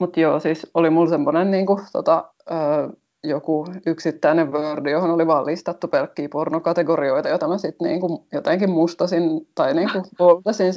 [0.00, 2.90] Mutta joo, siis oli mulla semmoinen niin kuin, tota, äh,
[3.24, 8.70] joku yksittäinen Word, johon oli vaan listattu pelkkiä pornokategorioita, joita mä sitten niin kuin jotenkin
[8.70, 10.72] mustasin tai niin kuin sen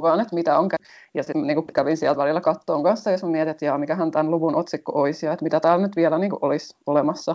[0.00, 0.68] mukaan, että mitä on.
[1.14, 4.30] Ja sitten niin kävin sieltä välillä kattoon kanssa, jos mä mietin, että jaa, mikähän tämän
[4.30, 7.34] luvun otsikko olisi ja että mitä täällä nyt vielä niin olisi olemassa.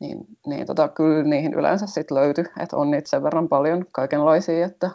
[0.00, 4.66] Niin, niin tota, kyllä niihin yleensä sitten löytyi, että on niitä sen verran paljon kaikenlaisia,
[4.66, 4.90] että,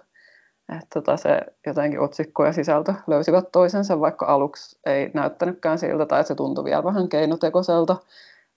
[0.69, 6.19] että tota se jotenkin otsikko ja sisältö löysivät toisensa, vaikka aluksi ei näyttänytkään siltä tai
[6.19, 7.95] että se tuntui vielä vähän keinotekoiselta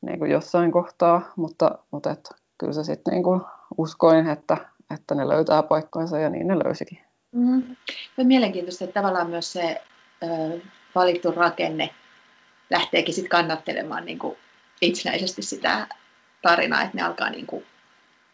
[0.00, 3.24] niin kuin jossain kohtaa, mutta, mutta et, kyllä se sitten niin
[3.78, 4.56] uskoin, että,
[4.94, 7.13] että ne löytää paikkansa ja niin ne löysikin.
[7.34, 7.76] Mm.
[8.18, 9.82] On mielenkiintoista, että tavallaan myös se
[10.22, 10.60] ö,
[10.94, 11.94] valittu rakenne
[12.70, 14.36] lähteekin sitten kannattelemaan niin kuin
[14.80, 15.86] itsenäisesti sitä
[16.42, 17.66] tarinaa, että ne alkaa niin kuin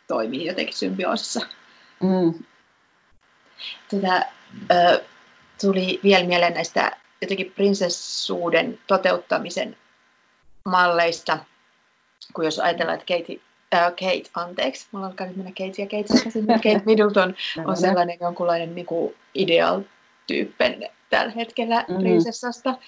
[0.08, 1.40] toimia jotenkin symbioosissa.
[2.02, 2.44] Mm.
[3.90, 4.32] Tätä,
[4.70, 5.04] ö,
[5.60, 9.76] tuli vielä mieleen näistä jotenkin prinsessuuden toteuttamisen
[10.64, 11.38] malleista,
[12.34, 13.40] kun jos ajatellaan, että Katie
[13.74, 18.18] äh, Kate, anteeksi, mulla alkaa nyt mennä Kate ja Kate sekaisin, Kate Middleton on sellainen
[18.20, 19.80] jonkunlainen niin kuin ideal
[20.26, 21.98] tyyppen tällä hetkellä mm.
[21.98, 22.78] prinsessasta.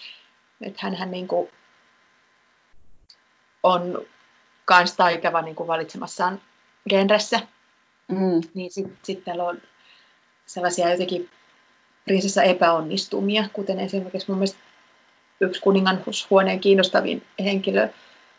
[0.61, 1.49] Että hän niin kuin
[3.63, 4.03] on
[4.65, 6.41] kans taitava niin kuin valitsemassaan
[6.89, 7.41] genressä.
[8.09, 8.41] Mm.
[8.55, 9.63] Niin sitten sit täällä on
[10.47, 11.31] sellaisia jotenkin
[12.05, 14.59] prinsessa epäonnistumia, kuten esimerkiksi mun mielestä
[15.41, 17.89] yksi kuninganhuoneen kiinnostavin henkilö,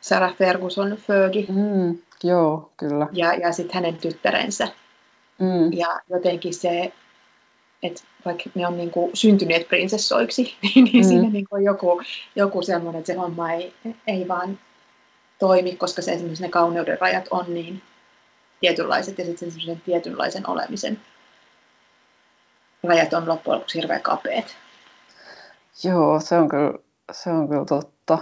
[0.02, 1.46] Sarah Ferguson Fergie.
[1.50, 3.08] Mm, joo, kyllä.
[3.12, 4.68] Ja, ja sitten hänen tyttärensä.
[5.40, 5.74] Mm.
[5.74, 6.92] Ja jotenkin se,
[7.84, 11.10] että vaikka ne on niinku syntyneet prinsessoiksi, niin, niin mm.
[11.10, 12.02] siinä niinku on joku,
[12.36, 13.74] joku semmoinen, että se homma ei,
[14.08, 14.60] ei vaan
[15.40, 17.82] toimi, koska se esimerkiksi ne kauneuden rajat on niin
[18.60, 21.00] tietynlaiset ja sitten sen tietynlaisen olemisen
[22.84, 24.46] rajat on loppujen lopuksi hirveän kapeat.
[25.84, 26.74] Joo, se on kyllä,
[27.12, 28.18] se on kyllä totta.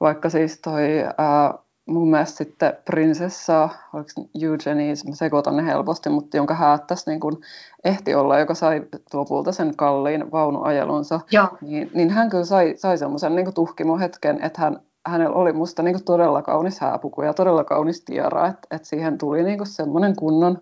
[0.00, 0.82] Vaikka siis toi
[1.18, 1.54] ää,
[1.86, 4.10] mun mielestä sitten prinsessa, oliko
[4.42, 7.40] Eugenie, mä sekoitan ne helposti, mutta jonka häättäisi niin kun
[7.84, 11.20] ehti olla, joka sai lopulta sen kalliin vaunuajelunsa,
[11.60, 16.04] niin, niin, hän kyllä sai, sai semmoisen niin tuhkimohetken, että hän, hänellä oli musta niin
[16.04, 20.58] todella kaunis hääpuku ja todella kaunis tiara, että, että siihen tuli niin semmoinen kunnon,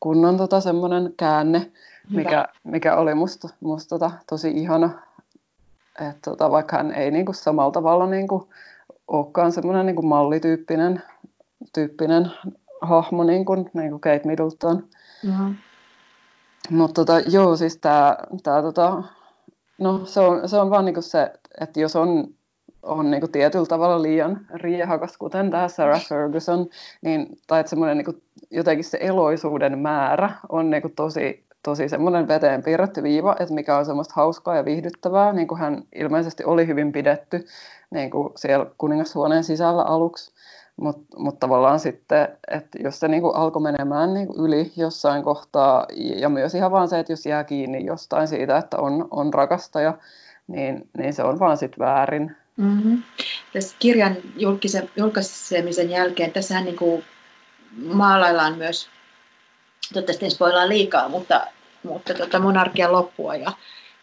[0.00, 1.70] kunnon tota, semmoinen käänne,
[2.10, 4.90] mikä, mikä oli musta, musta tota, tosi ihana.
[6.00, 8.28] että tota, vaikka hän ei niin samalla tavalla niin
[9.08, 11.02] olekaan semmoinen niin mallityyppinen
[11.72, 12.30] tyyppinen
[12.80, 14.88] hahmo niin kuin, niin kuin Kate Middleton.
[15.24, 15.54] Mm-hmm.
[16.70, 19.02] Mutta tota, joo, siis tämä, tää, tota,
[19.78, 22.28] no, se, on, se on vaan niin se, että jos on,
[22.82, 26.66] on niin tietyllä tavalla liian riehakas, kuten tämä Sarah Ferguson,
[27.02, 32.62] niin, tai että semmoinen niin jotenkin se eloisuuden määrä on niin tosi, tosi semmoinen veteen
[32.62, 36.92] piirretty viiva, että mikä on semmoista hauskaa ja viihdyttävää, niin kuin hän ilmeisesti oli hyvin
[36.92, 37.46] pidetty
[37.90, 40.32] niin kuin siellä kuningashuoneen sisällä aluksi,
[40.76, 45.22] mutta mut tavallaan sitten, että jos se niin kuin alkoi menemään niin kuin yli jossain
[45.22, 49.34] kohtaa, ja myös ihan vaan se, että jos jää kiinni jostain siitä, että on, on
[49.34, 49.94] rakastaja,
[50.46, 52.36] niin, niin se on vaan sitten väärin.
[52.56, 53.02] Mm-hmm.
[53.52, 54.16] Tässä kirjan
[54.96, 57.04] julkaisemisen jälkeen, tässähän niin kuin
[57.92, 58.88] maalaillaan myös,
[59.92, 61.46] toivottavasti en spoilaa liikaa, mutta,
[61.82, 63.52] mutta tota monarkian loppua ja,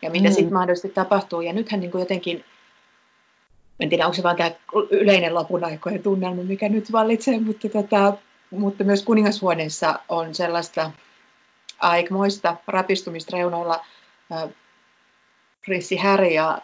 [0.01, 0.34] ja mitä mm.
[0.34, 1.41] sitten mahdollisesti tapahtuu.
[1.41, 2.45] Ja nythän niin kuin jotenkin
[3.79, 4.51] en tiedä onko se vaan tämä
[4.89, 8.13] yleinen lopun aikojen tunnelma, mikä nyt vallitsee, mutta, tota,
[8.51, 10.91] mutta myös kuningashuoneessa on sellaista
[11.79, 13.86] aikamoista rapistumista reunoilla.
[15.65, 16.61] Prinssi Harry ja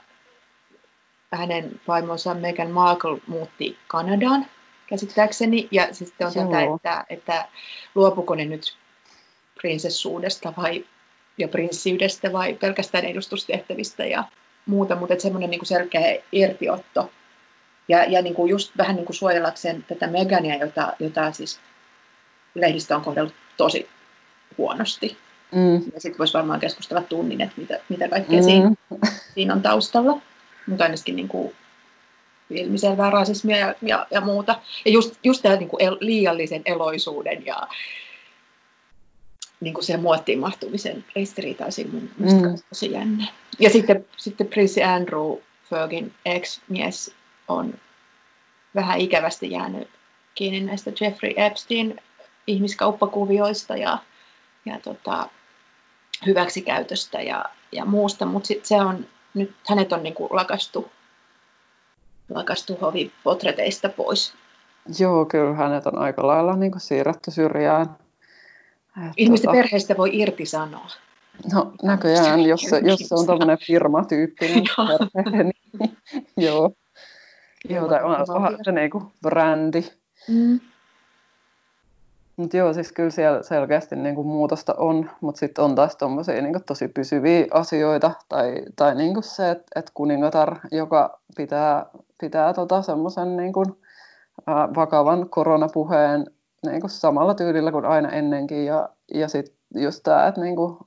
[1.32, 4.46] hänen vaimonsa Meghan Markle muutti Kanadaan
[4.88, 5.68] käsittääkseni.
[5.72, 7.48] Ja sitten on tätä, että, että
[7.96, 8.78] luopuko ne nyt
[9.62, 10.86] prinsessuudesta vai
[11.38, 14.24] ja prinssiydestä vai pelkästään edustustehtävistä ja
[14.66, 17.12] muuta, mutta semmoinen niin selkeä irtiotto.
[17.88, 21.60] Ja, ja niin kuin just vähän niin kuin suojellakseen tätä Megania, jota, jota siis
[22.56, 23.88] lehdistö on kohdellut tosi
[24.58, 25.18] huonosti.
[25.52, 25.92] Mm.
[25.94, 28.44] Ja sitten voisi varmaan keskustella tunnin, että mitä, mitä kaikkea mm.
[28.44, 28.72] siinä,
[29.34, 30.22] siinä on taustalla.
[30.68, 31.56] Mutta ainakin niin kuin
[32.50, 34.60] ilmiselvää rasismia ja, ja, ja muuta.
[34.86, 37.68] Ja just, just tämä niin kuin el, liiallisen eloisuuden ja,
[39.60, 42.56] niin kuin sen muottiin mahtumisen ristiriitaisin mun mielestä mm.
[42.70, 43.28] tosi jännä.
[43.60, 45.38] Ja sitten, sitten prinssi Andrew,
[45.70, 47.16] Fergin ex-mies,
[47.48, 47.74] on
[48.76, 49.90] vähän ikävästi jäänyt
[50.36, 52.02] kiinni näistä Jeffrey Epstein
[52.48, 53.98] ihmiskauppakuvioista ja,
[54.66, 55.30] ja tota,
[56.26, 60.92] hyväksikäytöstä ja, ja muusta, mutta se on, nyt hänet on niin kuin lakastu,
[62.30, 64.34] lakastu hovipotreteista pois.
[65.00, 67.96] Joo, kyllä hänet on aika lailla niin kuin siirretty syrjään
[69.18, 69.58] Ilmeisesti tota...
[69.58, 70.88] perheestä voi irtisanoa.
[71.54, 74.64] No näköjään, jos jos se on tämmöinen firmatyyppinen
[75.14, 75.98] perhe, niin
[76.48, 76.72] joo.
[77.70, 79.84] Joo, tai on, onhan se niinku brändi.
[80.28, 80.60] Mm.
[82.40, 86.60] Mutta joo, siis kyllä siellä selkeästi niinku muutosta on, mutta sitten on taas tommosia niinku
[86.66, 91.86] tosi pysyviä asioita, tai, tai niinku se, että et kuningatar, joka pitää,
[92.22, 93.66] pitää tota semmoisen niinku,
[94.50, 96.26] äh, vakavan koronapuheen
[96.66, 98.66] niin kuin samalla tyylillä kuin aina ennenkin.
[98.66, 100.78] Ja, ja sitten just tämä, että niin kuin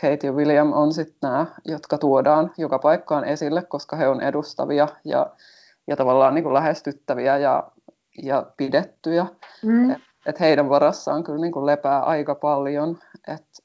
[0.00, 4.88] Kate ja William on sitten nämä, jotka tuodaan joka paikkaan esille, koska he on edustavia
[5.04, 5.26] ja,
[5.86, 7.70] ja tavallaan niin kuin lähestyttäviä ja,
[8.22, 9.26] ja pidettyjä.
[9.62, 9.90] Mm.
[9.90, 12.98] Että et heidän varassaan kyllä niin kuin lepää aika paljon.
[13.28, 13.62] Että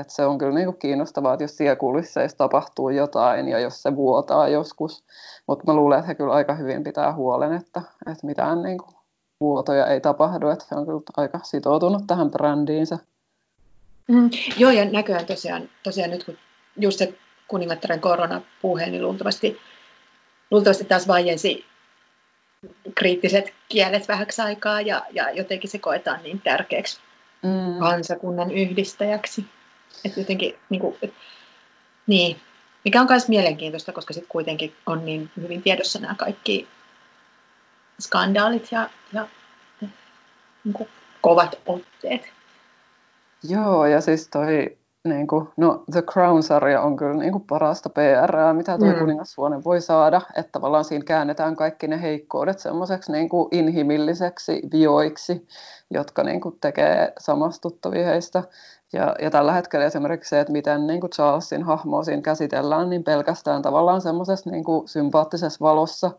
[0.00, 3.82] et se on kyllä niin kuin kiinnostavaa, että jos siellä kulisseissa tapahtuu jotain ja jos
[3.82, 5.04] se vuotaa joskus.
[5.48, 8.96] Mutta mä luulen, että he kyllä aika hyvin pitää huolen, että, että mitään niin kuin
[9.40, 12.98] vuotoja ei tapahdu, että he on kyllä aika sitoutunut tähän brändiinsä.
[14.08, 16.38] Mm, joo, ja näköjään tosiaan, tosiaan nyt kun
[16.76, 17.14] just se
[17.48, 19.60] kuningattaren koronapuhe, niin luultavasti,
[20.50, 21.64] luultavasti taas vaiensi
[22.94, 27.00] kriittiset kielet vähäksi aikaa ja, ja jotenkin se koetaan niin tärkeäksi
[27.42, 27.78] mm.
[27.78, 29.44] kansakunnan yhdistäjäksi.
[30.04, 31.14] Että jotenkin, niin, kuin, et,
[32.06, 32.36] niin,
[32.84, 36.68] mikä on myös mielenkiintoista, koska sitten kuitenkin on niin hyvin tiedossa nämä kaikki
[38.00, 39.28] skandaalit ja, ja
[40.64, 40.88] niin kuin
[41.20, 42.22] kovat otteet.
[43.48, 44.76] Joo, ja siis toi
[45.08, 48.98] niin kuin, no The Crown-sarja on kyllä niin kuin parasta PR, mitä tuo mm.
[48.98, 55.46] kuningasvuone voi saada, että tavallaan siinä käännetään kaikki ne heikkoudet semmoiseksi niin kuin inhimilliseksi vioiksi,
[55.90, 58.42] jotka niin kuin tekee samastuttavia heistä.
[58.92, 63.04] Ja, ja tällä hetkellä esimerkiksi se, että miten niin kuin Charlesin hahmoa siinä käsitellään, niin
[63.04, 66.10] pelkästään tavallaan semmoisessa niin kuin sympaattisessa valossa,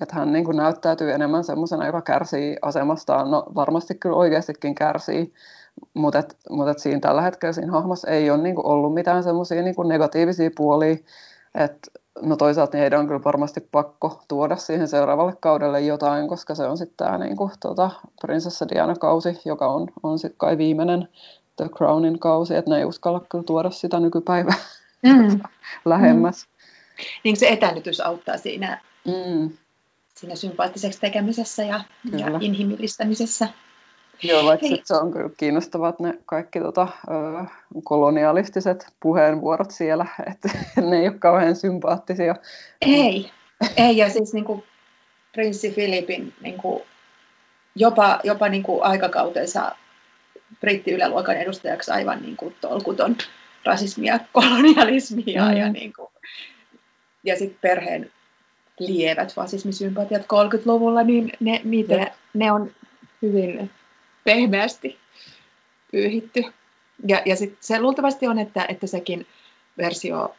[0.00, 5.32] että hän niin kuin näyttäytyy enemmän semmoisena, joka kärsii asemastaan, no varmasti kyllä oikeastikin kärsii,
[5.94, 9.62] mutta et, mut et siinä tällä hetkellä siinä hahmossa ei ole niinku ollut mitään semmoisia
[9.62, 10.96] niinku negatiivisia puolia,
[11.54, 11.90] että
[12.22, 16.66] no toisaalta niin heidän on kyllä varmasti pakko tuoda siihen seuraavalle kaudelle jotain, koska se
[16.66, 17.90] on sitten tämä niinku, tota,
[18.20, 21.08] prinsessa Diana-kausi, joka on, on sitten kai viimeinen
[21.56, 24.58] The Crownin kausi, että ne ei uskalla kyllä tuoda sitä nykypäivää
[25.02, 25.40] mm.
[25.84, 26.46] lähemmäs.
[26.46, 26.56] Mm.
[27.24, 29.50] Niin se etänytys auttaa siinä, mm.
[30.16, 31.80] Siinä sympaattiseksi tekemisessä ja,
[32.18, 33.48] ja inhimillistämisessä.
[34.22, 37.44] Joo, vaikka se on kyllä kiinnostavat ne kaikki tota, ö,
[37.84, 40.48] kolonialistiset puheenvuorot siellä, että
[40.88, 42.34] ne ei ole kauhean sympaattisia.
[42.80, 43.30] Ei,
[43.76, 44.64] ei ja siis niin kuin
[45.32, 46.82] prinssi Filipin niin kuin,
[47.74, 49.76] jopa, jopa niin kuin aikakautensa
[50.60, 53.16] brittiyläluokan edustajaksi aivan niin kuin tolkuton
[53.64, 55.56] rasismia, kolonialismia mm.
[55.56, 56.08] ja, niin kuin,
[57.24, 58.10] ja sitten perheen
[58.78, 62.70] lievät fasismisympatiat 30-luvulla, niin ne, niitä, ne on
[63.22, 63.70] hyvin
[64.24, 64.98] pehmeästi
[65.92, 66.44] pyyhitty.
[67.08, 69.26] Ja, ja sit se luultavasti on, että, että sekin
[69.78, 70.34] versio,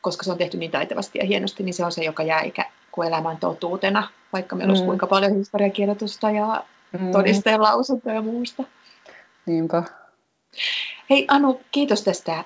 [0.00, 2.64] koska se on tehty niin taitavasti ja hienosti, niin se on se, joka jää ikä
[2.92, 4.70] kuin elämän totuutena, vaikka meillä mm.
[4.70, 6.64] olisi kuinka paljon historiakirjoitusta ja
[6.98, 7.12] mm.
[7.12, 8.64] todisteen lausuntoja ja muusta.
[9.46, 9.82] Niinpä.
[11.10, 12.44] Hei Anu, kiitos tästä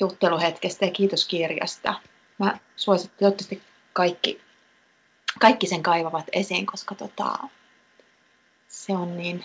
[0.00, 1.94] jutteluhetkestä ja kiitos kirjasta.
[2.38, 3.62] Mä suosittelen toivottavasti
[3.92, 4.40] kaikki,
[5.38, 7.38] kaikki sen kaivavat esiin, koska tota,
[8.68, 9.44] se on niin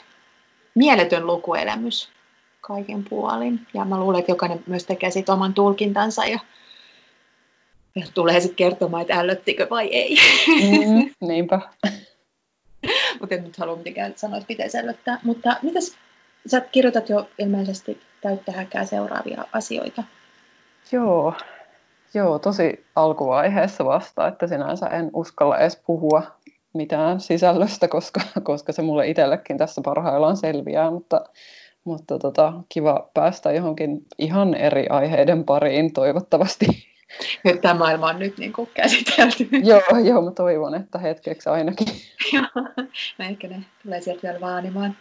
[0.75, 2.09] mieletön lukuelämys
[2.61, 3.67] kaiken puolin.
[3.73, 6.39] Ja mä luulen, että jokainen myös tekee sit oman tulkintansa ja,
[7.95, 10.17] ja tulee sitten kertomaan, että ällöttikö vai ei.
[10.47, 11.59] Mm, niinpä.
[13.19, 15.19] Mutta en nyt halua mitenkään sanoa, että pitäisi ällöttää.
[15.23, 15.97] Mutta mitäs,
[16.47, 20.03] sä kirjoitat jo ilmeisesti täyttä häkää seuraavia asioita.
[20.91, 21.33] Joo,
[22.13, 26.23] Joo, tosi alkuvaiheessa vasta, että sinänsä en uskalla edes puhua
[26.73, 31.21] mitään sisällöstä, koska, koska se mulle itsellekin tässä parhaillaan selviää, mutta,
[31.83, 36.65] mutta tota, kiva päästä johonkin ihan eri aiheiden pariin toivottavasti.
[37.43, 39.49] Nyt tämä maailma on nyt niin kuin käsitelty.
[39.63, 41.87] joo, joo, mä toivon, että hetkeksi ainakin.
[42.33, 42.45] joo,
[43.17, 44.97] no ehkä ne tulee sieltä vielä vaanimaan.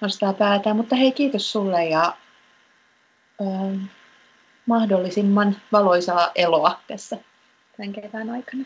[0.00, 2.12] Nostaa päätään, mutta hei kiitos sulle ja
[3.40, 3.44] ö,
[4.68, 7.16] mahdollisimman valoisaa eloa tässä
[7.76, 8.64] tämän kevään aikana.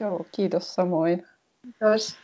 [0.00, 1.26] Joo, kiitos samoin.
[1.62, 2.18] Kiitos.